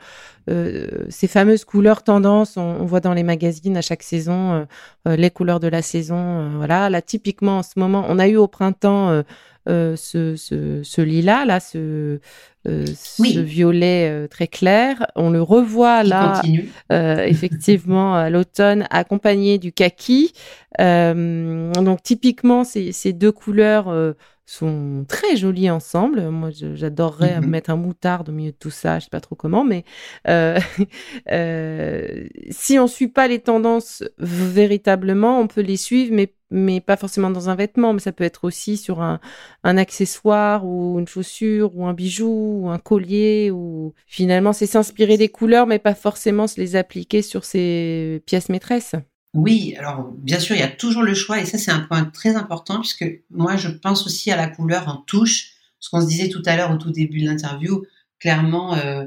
euh, 0.49 0.87
ces 1.09 1.27
fameuses 1.27 1.65
couleurs 1.65 2.03
tendances. 2.03 2.57
On, 2.57 2.85
voit 2.85 2.99
dans 2.99 3.13
les 3.13 3.23
magazines 3.23 3.77
à 3.77 3.81
chaque 3.81 4.03
saison 4.03 4.65
euh, 5.07 5.15
les 5.15 5.29
couleurs 5.29 5.59
de 5.59 5.67
la 5.67 5.81
saison. 5.81 6.57
voilà. 6.57 6.89
Là, 6.89 7.01
typiquement, 7.01 7.59
en 7.59 7.63
ce 7.63 7.73
moment, 7.77 8.05
on 8.07 8.19
a 8.19 8.27
eu 8.27 8.37
au 8.37 8.47
printemps 8.47 9.23
ce, 9.67 10.35
ce, 10.35 11.01
lilas, 11.01 11.45
là, 11.45 11.59
ce, 11.59 12.19
ce 12.65 13.39
violet 13.39 14.27
très 14.29 14.47
clair. 14.47 15.07
On 15.15 15.29
le 15.29 15.41
revoit 15.41 16.03
là, 16.03 16.41
effectivement, 16.89 18.15
à 18.15 18.29
l'automne, 18.29 18.87
accompagné 18.89 19.57
du 19.57 19.71
kaki. 19.71 20.33
donc, 20.79 22.03
typiquement, 22.03 22.63
ces, 22.63 22.91
ces 22.91 23.13
deux 23.13 23.31
couleurs 23.31 24.15
sont 24.51 25.05
très 25.07 25.37
jolis 25.37 25.69
ensemble. 25.69 26.29
Moi, 26.29 26.49
j'adorerais 26.51 27.39
mhm. 27.39 27.49
mettre 27.49 27.69
un 27.69 27.77
moutarde 27.77 28.29
au 28.29 28.31
milieu 28.31 28.51
de 28.51 28.57
tout 28.57 28.69
ça. 28.69 28.99
Je 28.99 29.05
sais 29.05 29.09
pas 29.09 29.21
trop 29.21 29.35
comment, 29.35 29.63
mais 29.63 29.85
euh, 30.27 30.59
euh, 31.31 32.25
si 32.49 32.77
on 32.77 32.87
suit 32.87 33.07
pas 33.07 33.27
les 33.27 33.39
tendances 33.39 34.03
véritablement, 34.17 35.39
on 35.39 35.47
peut 35.47 35.61
les 35.61 35.77
suivre, 35.77 36.13
mais 36.13 36.33
mais 36.51 36.81
pas 36.81 36.97
forcément 36.97 37.29
dans 37.29 37.49
un 37.49 37.55
vêtement, 37.55 37.93
mais 37.93 37.99
ça 37.99 38.11
peut 38.11 38.23
être 38.23 38.43
aussi 38.43 38.77
sur 38.77 39.01
un, 39.01 39.19
un 39.63 39.77
accessoire 39.77 40.65
ou 40.65 40.99
une 40.99 41.07
chaussure 41.07 41.75
ou 41.75 41.85
un 41.85 41.93
bijou 41.93 42.61
ou 42.63 42.69
un 42.69 42.77
collier 42.77 43.51
ou 43.51 43.93
finalement 44.05 44.53
c'est 44.53 44.65
s'inspirer 44.65 45.17
des 45.17 45.29
couleurs 45.29 45.67
mais 45.67 45.79
pas 45.79 45.95
forcément 45.95 46.47
se 46.47 46.59
les 46.59 46.75
appliquer 46.75 47.21
sur 47.21 47.45
ses 47.45 48.21
pièces 48.25 48.49
maîtresses. 48.49 48.95
Oui, 49.33 49.75
alors 49.77 50.11
bien 50.17 50.39
sûr, 50.39 50.55
il 50.55 50.59
y 50.59 50.63
a 50.63 50.67
toujours 50.67 51.03
le 51.03 51.13
choix 51.13 51.39
et 51.39 51.45
ça 51.45 51.57
c'est 51.57 51.71
un 51.71 51.79
point 51.79 52.03
très 52.03 52.35
important 52.35 52.79
puisque 52.79 53.05
moi 53.29 53.55
je 53.55 53.69
pense 53.69 54.05
aussi 54.05 54.29
à 54.29 54.35
la 54.35 54.47
couleur 54.47 54.89
en 54.89 54.97
touche. 54.97 55.53
Ce 55.79 55.89
qu'on 55.89 56.01
se 56.01 56.07
disait 56.07 56.29
tout 56.29 56.43
à 56.45 56.55
l'heure 56.55 56.71
au 56.71 56.77
tout 56.77 56.91
début 56.91 57.21
de 57.21 57.27
l'interview, 57.27 57.83
clairement, 58.19 58.75
euh, 58.75 59.05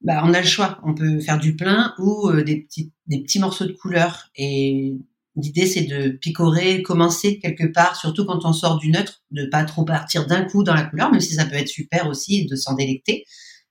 bah, 0.00 0.22
on 0.24 0.34
a 0.34 0.40
le 0.40 0.46
choix. 0.46 0.80
On 0.84 0.94
peut 0.94 1.20
faire 1.20 1.38
du 1.38 1.56
plein 1.56 1.94
ou 1.98 2.28
euh, 2.28 2.42
des, 2.42 2.60
petits, 2.60 2.92
des 3.06 3.20
petits 3.22 3.38
morceaux 3.38 3.66
de 3.66 3.72
couleur. 3.72 4.30
Et 4.36 4.94
l'idée 5.40 5.66
c'est 5.66 5.84
de 5.84 6.10
picorer, 6.10 6.82
commencer 6.82 7.38
quelque 7.38 7.66
part, 7.66 7.96
surtout 7.96 8.24
quand 8.24 8.44
on 8.44 8.52
sort 8.52 8.78
du 8.78 8.90
neutre, 8.90 9.22
de 9.30 9.46
pas 9.46 9.64
trop 9.64 9.84
partir 9.84 10.26
d'un 10.26 10.44
coup 10.44 10.64
dans 10.64 10.74
la 10.74 10.84
couleur, 10.84 11.10
même 11.10 11.20
si 11.20 11.34
ça 11.34 11.46
peut 11.46 11.56
être 11.56 11.68
super 11.68 12.08
aussi 12.08 12.46
de 12.46 12.56
s'en 12.56 12.74
délecter. 12.74 13.24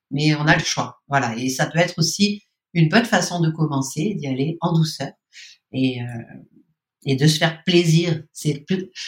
Mais 0.09 0.33
on 0.35 0.47
a 0.47 0.55
le 0.55 0.63
choix, 0.63 1.01
voilà. 1.09 1.35
Et 1.37 1.49
ça 1.49 1.65
peut 1.65 1.79
être 1.79 1.95
aussi 1.97 2.43
une 2.73 2.89
bonne 2.89 3.05
façon 3.05 3.41
de 3.41 3.49
commencer, 3.49 4.15
d'y 4.15 4.27
aller 4.27 4.57
en 4.61 4.73
douceur 4.73 5.11
et, 5.73 6.01
euh, 6.01 6.05
et 7.05 7.15
de 7.15 7.27
se 7.27 7.37
faire 7.37 7.61
plaisir. 7.65 8.23
C'est 8.31 8.65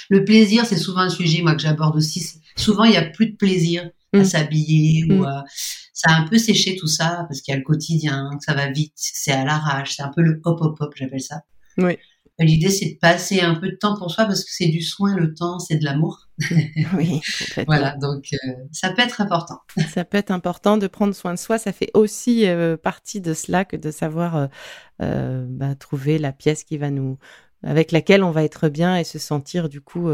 le 0.10 0.26
plaisir, 0.26 0.66
c'est 0.66 0.78
souvent 0.78 1.02
un 1.02 1.10
sujet 1.10 1.42
moi 1.42 1.56
que 1.56 1.62
j'aborde 1.62 1.96
aussi. 1.96 2.42
Souvent, 2.58 2.84
il 2.84 2.94
y 2.94 2.98
a 2.98 3.06
plus 3.06 3.28
de 3.28 3.36
plaisir 3.38 3.90
à 4.14 4.20
mm. 4.20 4.26
s'habiller 4.26 5.06
ou 5.06 5.24
mm. 5.24 5.44
ça 5.94 6.12
a 6.12 6.20
un 6.20 6.28
peu 6.28 6.38
séché 6.38 6.76
tout 6.76 6.88
ça 6.88 7.26
parce 7.30 7.42
qu'il 7.42 7.54
y 7.54 7.56
a 7.56 7.58
le 7.58 7.64
quotidien, 7.64 8.30
que 8.38 8.44
ça 8.44 8.54
va 8.54 8.70
vite, 8.70 8.94
c'est 8.96 9.32
à 9.32 9.46
l'arrache, 9.46 9.96
c'est 9.96 10.04
un 10.04 10.12
peu 10.14 10.22
le 10.22 10.42
hop 10.44 10.60
hop 10.62 10.78
hop, 10.82 10.94
j'appelle 10.98 11.22
ça. 11.22 11.44
Oui. 11.78 11.98
L'idée, 12.40 12.70
c'est 12.70 12.92
de 12.94 12.98
passer 13.00 13.42
un 13.42 13.56
peu 13.56 13.70
de 13.70 13.76
temps 13.76 13.98
pour 13.98 14.10
soi 14.12 14.26
parce 14.26 14.46
que 14.46 14.52
c'est 14.52 14.68
du 14.68 14.82
soin, 14.82 15.16
le 15.16 15.34
temps, 15.34 15.60
c'est 15.60 15.76
de 15.76 15.84
l'amour. 15.84 16.30
oui. 16.98 17.22
Voilà, 17.68 17.98
donc 17.98 18.30
euh, 18.34 18.52
ça 18.72 18.92
peut 18.92 19.02
être 19.02 19.20
important. 19.20 19.60
ça 19.94 20.06
peut 20.06 20.18
être 20.18 20.32
important 20.32 20.78
de 20.78 20.88
prendre 20.88 21.14
soin 21.14 21.34
de 21.34 21.40
soi. 21.40 21.58
Ça 21.58 21.74
fait 21.74 21.92
aussi 21.94 22.48
euh, 22.48 22.78
partie 22.78 23.20
de 23.20 23.34
cela 23.34 23.66
que 23.66 23.76
de 23.76 23.92
savoir 23.92 24.48
euh, 25.02 25.46
bah, 25.50 25.76
trouver 25.76 26.18
la 26.18 26.32
pièce 26.32 26.64
qui 26.64 26.78
va 26.78 26.92
nous 26.92 27.18
avec 27.64 27.92
laquelle 27.92 28.24
on 28.24 28.32
va 28.32 28.44
être 28.44 28.70
bien 28.70 28.98
et 28.98 29.04
se 29.04 29.20
sentir 29.20 29.70
du 29.70 29.82
coup 29.82 30.10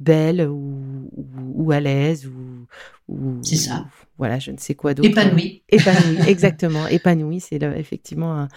belle 0.00 0.48
ou, 0.48 1.10
ou, 1.54 1.72
à 1.72 1.80
l'aise 1.80 2.26
ou, 2.26 2.66
ou 3.08 3.38
c'est 3.42 3.56
ça. 3.56 3.84
voilà 4.18 4.38
je 4.38 4.50
ne 4.50 4.56
sais 4.56 4.74
quoi 4.74 4.94
d'autre. 4.94 5.08
Épanouie. 5.08 5.62
Épanouie 5.68 6.18
exactement. 6.26 6.86
Épanouie 6.86 7.40
c'est 7.40 7.62
effectivement 7.62 8.34
un, 8.40 8.48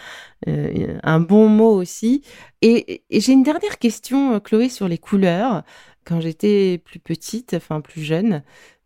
un, 1.03 1.19
bon 1.19 1.49
mot 1.49 1.71
aussi. 1.71 2.23
Et, 2.61 3.03
et 3.09 3.19
j'ai 3.19 3.33
une 3.33 3.43
dernière 3.43 3.77
question 3.77 4.39
Chloé 4.39 4.69
sur 4.69 4.87
les 4.87 4.97
couleurs. 4.97 5.63
Quand 6.05 6.21
j'étais 6.21 6.81
plus 6.83 6.99
petite, 6.99 7.53
enfin 7.53 7.81
plus 7.81 8.01
jeune, 8.01 8.41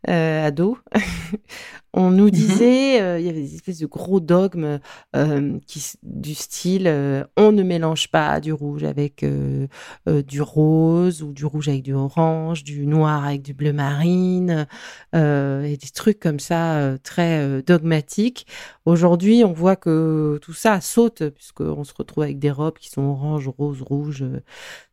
euh, 0.08 0.46
ado, 0.46 0.76
on 1.94 2.10
nous 2.10 2.24
mhm. 2.24 2.30
disait, 2.30 3.00
euh, 3.00 3.18
il 3.18 3.26
y 3.26 3.28
avait 3.28 3.40
des 3.40 3.54
espèces 3.54 3.78
de 3.78 3.86
gros 3.86 4.20
dogmes 4.20 4.80
euh, 5.16 5.58
qui, 5.66 5.82
du 6.02 6.34
style, 6.34 6.88
on 7.36 7.52
ne 7.52 7.62
mélange 7.62 8.10
pas 8.10 8.40
du 8.40 8.52
rouge 8.52 8.84
avec 8.84 9.24
du 9.24 10.42
rose 10.42 11.22
ou 11.22 11.32
du 11.32 11.44
rouge 11.44 11.68
avec 11.68 11.82
du 11.82 11.94
orange, 11.94 12.64
du 12.64 12.86
noir 12.86 13.24
avec 13.24 13.42
du 13.42 13.54
bleu 13.54 13.72
marine, 13.72 14.66
et 15.14 15.76
des 15.76 15.90
trucs 15.94 16.20
comme 16.20 16.40
ça 16.40 16.96
très 17.02 17.62
dogmatiques. 17.62 18.46
Aujourd'hui, 18.84 19.44
on 19.44 19.52
voit 19.52 19.76
que 19.76 20.38
tout 20.42 20.52
ça 20.52 20.80
saute 20.80 21.28
puisqu'on 21.30 21.84
se 21.84 21.94
retrouve 21.96 22.24
avec 22.24 22.38
des 22.38 22.50
robes 22.50 22.78
qui 22.78 22.90
sont 22.90 23.02
orange, 23.02 23.48
rose, 23.48 23.82
rouge, 23.82 24.24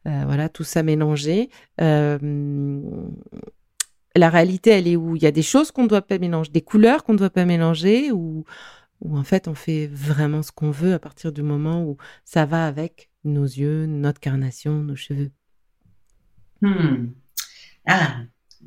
voilà, 0.05 0.49
tout 0.49 0.63
ça 0.63 0.83
mélangé 0.83 1.49
la 4.15 4.29
réalité, 4.29 4.71
elle 4.71 4.87
est 4.87 4.95
où? 4.95 5.15
Il 5.15 5.21
y 5.21 5.27
a 5.27 5.31
des 5.31 5.41
choses 5.41 5.71
qu'on 5.71 5.83
ne 5.83 5.87
doit 5.87 6.01
pas 6.01 6.17
mélanger, 6.17 6.51
des 6.51 6.61
couleurs 6.61 7.03
qu'on 7.03 7.13
ne 7.13 7.17
doit 7.17 7.29
pas 7.29 7.45
mélanger, 7.45 8.11
ou, 8.11 8.45
ou 9.01 9.17
en 9.17 9.23
fait 9.23 9.47
on 9.47 9.55
fait 9.55 9.87
vraiment 9.87 10.43
ce 10.43 10.51
qu'on 10.51 10.71
veut 10.71 10.93
à 10.93 10.99
partir 10.99 11.31
du 11.31 11.43
moment 11.43 11.83
où 11.83 11.97
ça 12.25 12.45
va 12.45 12.67
avec 12.67 13.09
nos 13.23 13.45
yeux, 13.45 13.85
notre 13.85 14.19
carnation, 14.19 14.83
nos 14.83 14.95
cheveux. 14.95 15.31
Hmm. 16.61 17.11
Ah, 17.87 18.17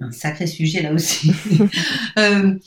un 0.00 0.10
sacré 0.10 0.46
sujet 0.46 0.82
là 0.82 0.92
aussi. 0.92 1.32
euh, 2.18 2.58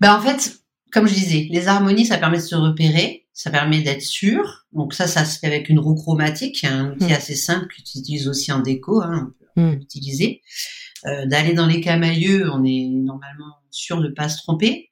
ben 0.00 0.14
en 0.14 0.20
fait, 0.20 0.60
comme 0.92 1.08
je 1.08 1.14
disais, 1.14 1.48
les 1.50 1.66
harmonies, 1.66 2.06
ça 2.06 2.18
permet 2.18 2.38
de 2.38 2.42
se 2.42 2.54
repérer, 2.54 3.26
ça 3.32 3.50
permet 3.50 3.82
d'être 3.82 4.02
sûr. 4.02 4.66
Donc 4.72 4.94
ça, 4.94 5.06
ça 5.06 5.24
se 5.24 5.38
fait 5.38 5.48
avec 5.48 5.68
une 5.68 5.78
roue 5.78 5.94
chromatique, 5.94 6.64
un 6.64 6.92
outil 6.92 7.06
hmm. 7.06 7.16
assez 7.16 7.34
simple 7.34 7.66
que 7.68 7.82
tu 7.82 7.98
utilises 7.98 8.28
aussi 8.28 8.52
en 8.52 8.60
déco, 8.60 9.02
hein, 9.02 9.32
on 9.32 9.44
peut, 9.44 9.47
l'utiliser. 9.58 10.42
Euh, 11.06 11.26
d'aller 11.26 11.54
dans 11.54 11.66
les 11.66 11.80
camailleux, 11.80 12.50
on 12.50 12.64
est 12.64 12.88
normalement 12.88 13.56
sûr 13.70 14.00
de 14.00 14.08
pas 14.08 14.28
se 14.28 14.38
tromper. 14.38 14.90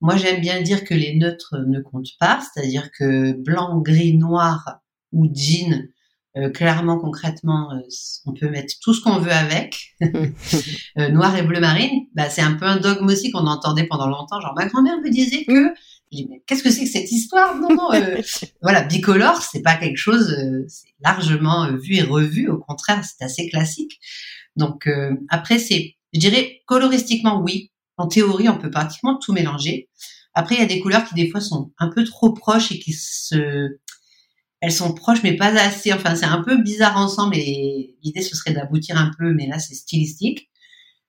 Moi, 0.00 0.16
j'aime 0.16 0.40
bien 0.40 0.60
dire 0.60 0.84
que 0.84 0.94
les 0.94 1.14
neutres 1.16 1.56
ne 1.66 1.80
comptent 1.80 2.16
pas, 2.18 2.40
c'est-à-dire 2.40 2.90
que 2.90 3.32
blanc, 3.32 3.80
gris, 3.80 4.16
noir 4.16 4.80
ou 5.12 5.28
jean, 5.32 5.88
euh, 6.36 6.50
clairement, 6.50 6.98
concrètement, 6.98 7.72
euh, 7.72 7.80
on 8.26 8.32
peut 8.32 8.48
mettre 8.48 8.74
tout 8.82 8.92
ce 8.92 9.00
qu'on 9.00 9.18
veut 9.18 9.32
avec. 9.32 9.94
noir 10.96 11.36
et 11.36 11.42
bleu 11.42 11.60
marine, 11.60 12.06
bah, 12.14 12.28
c'est 12.30 12.42
un 12.42 12.54
peu 12.54 12.66
un 12.66 12.76
dogme 12.76 13.06
aussi 13.06 13.30
qu'on 13.30 13.46
entendait 13.46 13.86
pendant 13.86 14.08
longtemps. 14.08 14.40
Genre, 14.40 14.54
ma 14.56 14.66
grand-mère 14.66 15.00
me 15.00 15.10
disait 15.10 15.44
que 15.44 15.72
qu'est-ce 16.46 16.62
que 16.62 16.70
c'est 16.70 16.84
que 16.84 16.90
cette 16.90 17.10
histoire? 17.10 17.56
Non, 17.56 17.68
non. 17.70 17.88
voilà, 18.62 18.82
bicolore, 18.82 19.42
c'est 19.42 19.62
pas 19.62 19.76
quelque 19.76 19.96
chose, 19.96 20.36
c'est 20.68 20.88
largement 21.00 21.72
vu 21.72 21.96
et 21.96 22.02
revu. 22.02 22.48
Au 22.48 22.58
contraire, 22.58 23.02
c'est 23.04 23.24
assez 23.24 23.48
classique. 23.48 24.00
Donc 24.56 24.86
euh, 24.86 25.14
après, 25.28 25.58
c'est, 25.58 25.96
je 26.12 26.20
dirais, 26.20 26.60
coloristiquement, 26.66 27.40
oui. 27.40 27.70
En 27.96 28.08
théorie, 28.08 28.48
on 28.48 28.58
peut 28.58 28.70
pratiquement 28.70 29.18
tout 29.18 29.32
mélanger. 29.32 29.88
Après, 30.34 30.56
il 30.56 30.60
y 30.60 30.64
a 30.64 30.66
des 30.66 30.80
couleurs 30.80 31.04
qui 31.04 31.14
des 31.14 31.30
fois 31.30 31.40
sont 31.40 31.72
un 31.78 31.88
peu 31.88 32.02
trop 32.02 32.32
proches 32.32 32.72
et 32.72 32.80
qui 32.80 32.92
se, 32.92 33.78
elles 34.64 34.72
sont 34.72 34.94
proches 34.94 35.22
mais 35.22 35.36
pas 35.36 35.54
assez. 35.60 35.92
Enfin, 35.92 36.14
c'est 36.16 36.24
un 36.24 36.42
peu 36.42 36.56
bizarre 36.62 36.96
ensemble 36.96 37.36
et 37.36 37.94
l'idée 38.02 38.22
ce 38.22 38.34
serait 38.34 38.54
d'aboutir 38.54 38.96
un 38.96 39.10
peu, 39.18 39.34
mais 39.34 39.46
là 39.46 39.58
c'est 39.58 39.74
stylistique. 39.74 40.48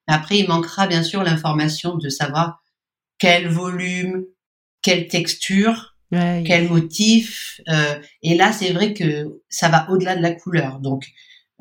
Après, 0.07 0.39
il 0.39 0.47
manquera 0.49 0.87
bien 0.87 1.03
sûr 1.03 1.23
l'information 1.23 1.95
de 1.95 2.09
savoir 2.09 2.61
quel 3.17 3.47
volume, 3.47 4.25
quelle 4.81 5.07
texture, 5.07 5.95
quel 6.11 6.67
motif. 6.67 7.61
Euh, 7.69 7.95
et 8.21 8.35
là, 8.35 8.51
c'est 8.51 8.73
vrai 8.73 8.93
que 8.93 9.41
ça 9.49 9.69
va 9.69 9.89
au-delà 9.89 10.17
de 10.17 10.21
la 10.21 10.33
couleur. 10.33 10.79
Donc, 10.81 11.07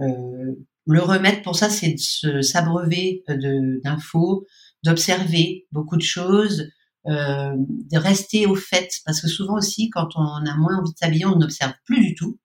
euh, 0.01 0.53
le 0.87 1.01
remède 1.01 1.43
pour 1.43 1.57
ça, 1.57 1.71
c'est 1.71 1.95
de 2.25 2.43
s'abreuver 2.43 3.23
euh, 3.31 3.81
d'infos, 3.85 4.45
d'observer 4.83 5.67
beaucoup 5.71 5.97
de 5.97 6.03
choses, 6.03 6.69
euh, 7.07 7.55
de 7.57 7.99
rester 7.99 8.47
au 8.47 8.55
fait, 8.55 8.91
parce 9.05 9.21
que 9.21 9.29
souvent 9.29 9.57
aussi, 9.57 9.91
quand 9.91 10.09
on 10.17 10.47
a 10.47 10.57
moins 10.57 10.79
envie 10.79 10.93
de 10.93 10.99
s'habiller, 10.99 11.27
on 11.27 11.37
n'observe 11.37 11.75
plus 11.85 12.01
du 12.01 12.15
tout. 12.15 12.39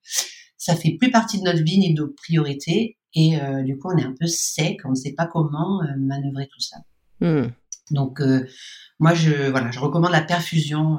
Ça 0.58 0.76
fait 0.76 0.98
plus 1.00 1.12
partie 1.12 1.39
de 1.39 1.43
notre 1.43 1.63
vie 1.63 1.80
ni 1.80 1.93
de 1.93 2.02
nos 2.02 2.10
priorités, 2.10 2.98
et 3.13 3.41
euh, 3.41 3.63
du 3.63 3.78
coup, 3.78 3.89
on 3.93 3.98
est 3.98 4.04
un 4.04 4.13
peu 4.19 4.28
sec, 4.28 4.82
on 4.86 4.91
ne 4.91 4.95
sait 4.95 5.13
pas 5.13 5.28
comment 5.28 5.82
euh, 5.82 5.88
manœuvrer 5.98 6.48
tout 6.48 6.60
ça. 6.60 6.78
Hmm. 7.22 7.48
Donc, 7.91 8.22
moi, 8.99 9.13
je 9.13 9.49
voilà, 9.49 9.71
je 9.71 9.79
recommande 9.79 10.12
la 10.12 10.21
perfusion 10.21 10.97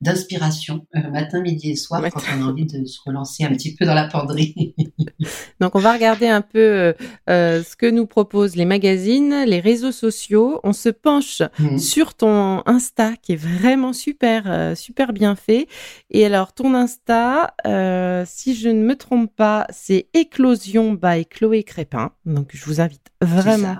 d'inspiration 0.00 0.86
matin, 1.10 1.40
midi 1.40 1.70
et 1.70 1.76
soir 1.76 2.02
quand 2.12 2.22
on 2.36 2.42
a 2.42 2.46
envie 2.46 2.66
de 2.66 2.84
se 2.84 2.98
relancer 3.06 3.44
un 3.44 3.50
petit 3.50 3.74
peu 3.74 3.84
dans 3.84 3.94
la 3.94 4.08
penderie. 4.08 4.74
Donc 5.60 5.74
on 5.74 5.78
va 5.78 5.92
regarder 5.92 6.28
un 6.28 6.40
peu 6.40 6.58
euh, 6.58 6.92
euh, 7.30 7.62
ce 7.62 7.76
que 7.76 7.86
nous 7.88 8.06
proposent 8.06 8.56
les 8.56 8.64
magazines, 8.64 9.44
les 9.46 9.60
réseaux 9.60 9.92
sociaux. 9.92 10.60
On 10.64 10.72
se 10.72 10.88
penche 10.88 11.42
Mhm. 11.58 11.78
sur 11.78 12.14
ton 12.14 12.62
Insta 12.66 13.12
qui 13.20 13.32
est 13.32 13.36
vraiment 13.36 13.92
super, 13.92 14.44
euh, 14.46 14.74
super 14.74 15.12
bien 15.12 15.36
fait. 15.36 15.66
Et 16.10 16.24
alors 16.26 16.52
ton 16.52 16.74
Insta, 16.74 17.54
euh, 17.66 18.24
si 18.26 18.54
je 18.54 18.68
ne 18.68 18.82
me 18.82 18.96
trompe 18.96 19.34
pas, 19.34 19.66
c'est 19.70 20.06
Éclosion 20.14 20.92
by 20.94 21.26
Chloé 21.26 21.62
Crépin. 21.62 22.10
Donc 22.26 22.50
je 22.52 22.64
vous 22.64 22.80
invite 22.80 23.06
vraiment 23.20 23.76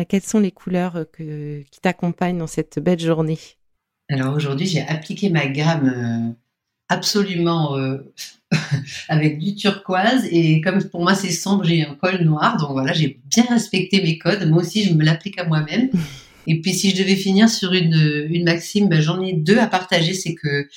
quelles 0.09 0.23
sont 0.23 0.41
les 0.41 0.53
couleurs 0.53 1.05
que, 1.13 1.63
qui 1.71 1.81
t'accompagnent 1.81 2.39
dans 2.39 2.47
cette 2.47 2.79
belle 2.81 3.01
journée? 3.01 3.39
Alors 4.09 4.35
aujourd'hui, 4.35 4.67
j'ai 4.67 4.83
appliqué 4.83 5.31
ma 5.31 5.47
gamme 5.47 5.89
euh, 5.89 6.33
absolument 6.89 7.77
euh, 7.77 7.99
avec 9.09 9.39
du 9.39 9.55
turquoise 9.55 10.27
et 10.31 10.61
comme 10.61 10.83
pour 10.85 11.03
moi 11.03 11.15
c'est 11.15 11.33
sombre, 11.33 11.65
j'ai 11.65 11.85
un 11.85 11.95
col 11.95 12.23
noir, 12.23 12.57
donc 12.57 12.73
voilà, 12.73 12.93
j'ai 12.93 13.21
bien 13.25 13.45
respecté 13.49 14.03
mes 14.03 14.19
codes. 14.19 14.49
Moi 14.49 14.63
aussi, 14.63 14.85
je 14.85 14.95
me 14.95 15.05
l'applique 15.05 15.39
à 15.39 15.45
moi-même. 15.45 15.91
Et 16.47 16.61
puis 16.61 16.75
si 16.75 16.91
je 16.91 16.97
devais 16.97 17.17
finir 17.17 17.49
sur 17.49 17.73
une, 17.73 18.27
une 18.31 18.45
maxime, 18.45 18.89
ben, 18.89 19.01
j'en 19.01 19.21
ai 19.23 19.33
deux 19.33 19.59
à 19.59 19.67
partager. 19.67 20.15
C'est 20.15 20.35
que 20.35 20.69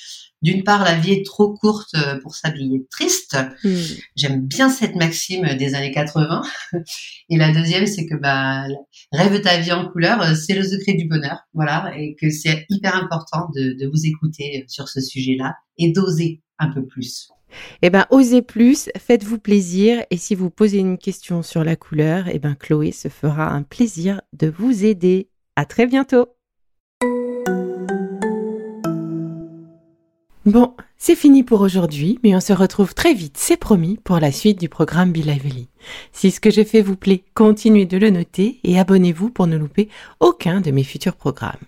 d'une 0.42 0.64
part, 0.64 0.84
la 0.84 0.94
vie 0.94 1.12
est 1.12 1.26
trop 1.26 1.52
courte 1.52 1.94
euh, 1.94 2.18
pour 2.20 2.34
s'habiller 2.34 2.86
triste. 2.90 3.36
Hmm. 3.62 3.74
J'aime 4.16 4.40
bien 4.46 4.70
cette 4.70 4.96
maxime 4.96 5.54
des 5.56 5.74
années 5.74 5.92
80. 5.92 6.42
Et 7.28 7.36
la 7.36 7.52
deuxième, 7.52 7.86
c'est 7.86 8.06
que 8.06 8.14
bah, 8.14 8.64
rêve 9.12 9.40
ta 9.42 9.58
vie 9.58 9.72
en 9.72 9.88
couleur, 9.88 10.36
c'est 10.36 10.54
le 10.54 10.62
secret 10.62 10.94
du 10.94 11.06
bonheur. 11.06 11.40
Voilà. 11.52 11.92
Et 11.98 12.16
que 12.20 12.30
c'est 12.30 12.66
hyper 12.70 12.96
important 12.96 13.48
de, 13.54 13.74
de 13.78 13.86
vous 13.86 14.06
écouter 14.06 14.64
sur 14.68 14.88
ce 14.88 15.00
sujet-là 15.00 15.56
et 15.78 15.92
d'oser 15.92 16.40
un 16.58 16.68
peu 16.68 16.86
plus. 16.86 17.28
Eh 17.82 17.90
ben, 17.90 18.06
osez 18.10 18.42
plus, 18.42 18.90
faites-vous 18.96 19.38
plaisir. 19.38 20.04
Et 20.10 20.16
si 20.16 20.34
vous 20.34 20.50
posez 20.50 20.78
une 20.78 20.98
question 20.98 21.42
sur 21.42 21.64
la 21.64 21.76
couleur, 21.76 22.26
eh 22.28 22.38
ben, 22.38 22.54
Chloé 22.54 22.92
se 22.92 23.08
fera 23.08 23.50
un 23.50 23.62
plaisir 23.62 24.20
de 24.32 24.48
vous 24.48 24.84
aider. 24.84 25.28
À 25.60 25.66
très 25.66 25.86
bientôt. 25.86 26.26
Bon, 30.46 30.74
c'est 30.96 31.14
fini 31.14 31.42
pour 31.42 31.60
aujourd'hui, 31.60 32.18
mais 32.24 32.34
on 32.34 32.40
se 32.40 32.54
retrouve 32.54 32.94
très 32.94 33.12
vite, 33.12 33.36
c'est 33.36 33.58
promis, 33.58 33.98
pour 34.02 34.18
la 34.20 34.32
suite 34.32 34.58
du 34.58 34.70
programme 34.70 35.12
Be 35.12 35.18
Lively. 35.18 35.68
Si 36.12 36.30
ce 36.30 36.40
que 36.40 36.50
j'ai 36.50 36.64
fait 36.64 36.80
vous 36.80 36.96
plaît, 36.96 37.24
continuez 37.34 37.84
de 37.84 37.98
le 37.98 38.08
noter 38.08 38.58
et 38.64 38.78
abonnez-vous 38.78 39.28
pour 39.28 39.46
ne 39.46 39.58
louper 39.58 39.90
aucun 40.18 40.62
de 40.62 40.70
mes 40.70 40.82
futurs 40.82 41.16
programmes. 41.16 41.60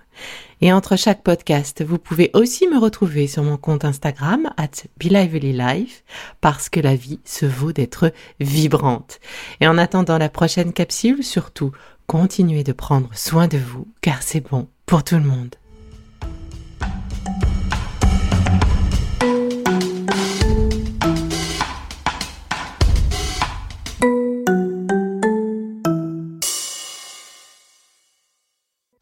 Et 0.63 0.73
entre 0.73 0.97
chaque 0.97 1.23
podcast, 1.23 1.85
vous 1.85 1.99
pouvez 1.99 2.31
aussi 2.33 2.67
me 2.69 2.79
retrouver 2.79 3.27
sur 3.27 3.43
mon 3.43 3.59
compte 3.59 3.85
Instagram, 3.85 4.51
at 4.57 4.87
BeLivelyLife, 4.97 6.03
parce 6.41 6.71
que 6.71 6.81
la 6.81 6.95
vie 6.95 7.21
se 7.25 7.45
vaut 7.45 7.73
d'être 7.73 8.11
vibrante. 8.41 9.21
Et 9.61 9.69
en 9.69 9.77
attendant 9.77 10.17
la 10.17 10.31
prochaine 10.31 10.73
capsule, 10.73 11.23
surtout, 11.23 11.73
continuez 12.13 12.63
de 12.63 12.73
prendre 12.73 13.09
soin 13.15 13.49
de 13.49 13.57
vous, 13.57 13.89
car 14.03 14.23
c'est 14.23 14.47
bon 14.47 14.69
pour 14.85 15.03
tout 15.03 15.15
le 15.15 15.23
monde. 15.23 15.55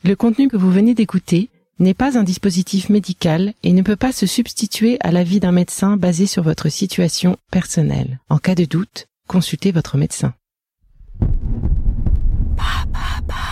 Le 0.05 0.15
contenu 0.15 0.47
que 0.47 0.57
vous 0.57 0.71
venez 0.71 0.95
d'écouter 0.95 1.51
n'est 1.81 1.95
pas 1.95 2.17
un 2.17 2.23
dispositif 2.23 2.91
médical 2.91 3.55
et 3.65 3.73
ne 3.73 3.83
peut 3.83 3.97
pas 3.97 4.13
se 4.13 4.27
substituer 4.27 4.99
à 5.01 5.11
l'avis 5.11 5.41
d'un 5.41 5.51
médecin 5.51 5.97
basé 5.97 6.27
sur 6.27 6.45
votre 6.45 6.69
situation 6.69 7.39
personnelle. 7.51 8.21
En 8.29 8.39
cas 8.39 8.55
de 8.55 8.67
doute, 8.67 9.09
consultez 9.27 9.73
votre 9.73 9.97
médecin. 9.97 10.33
Papa. 13.27 13.50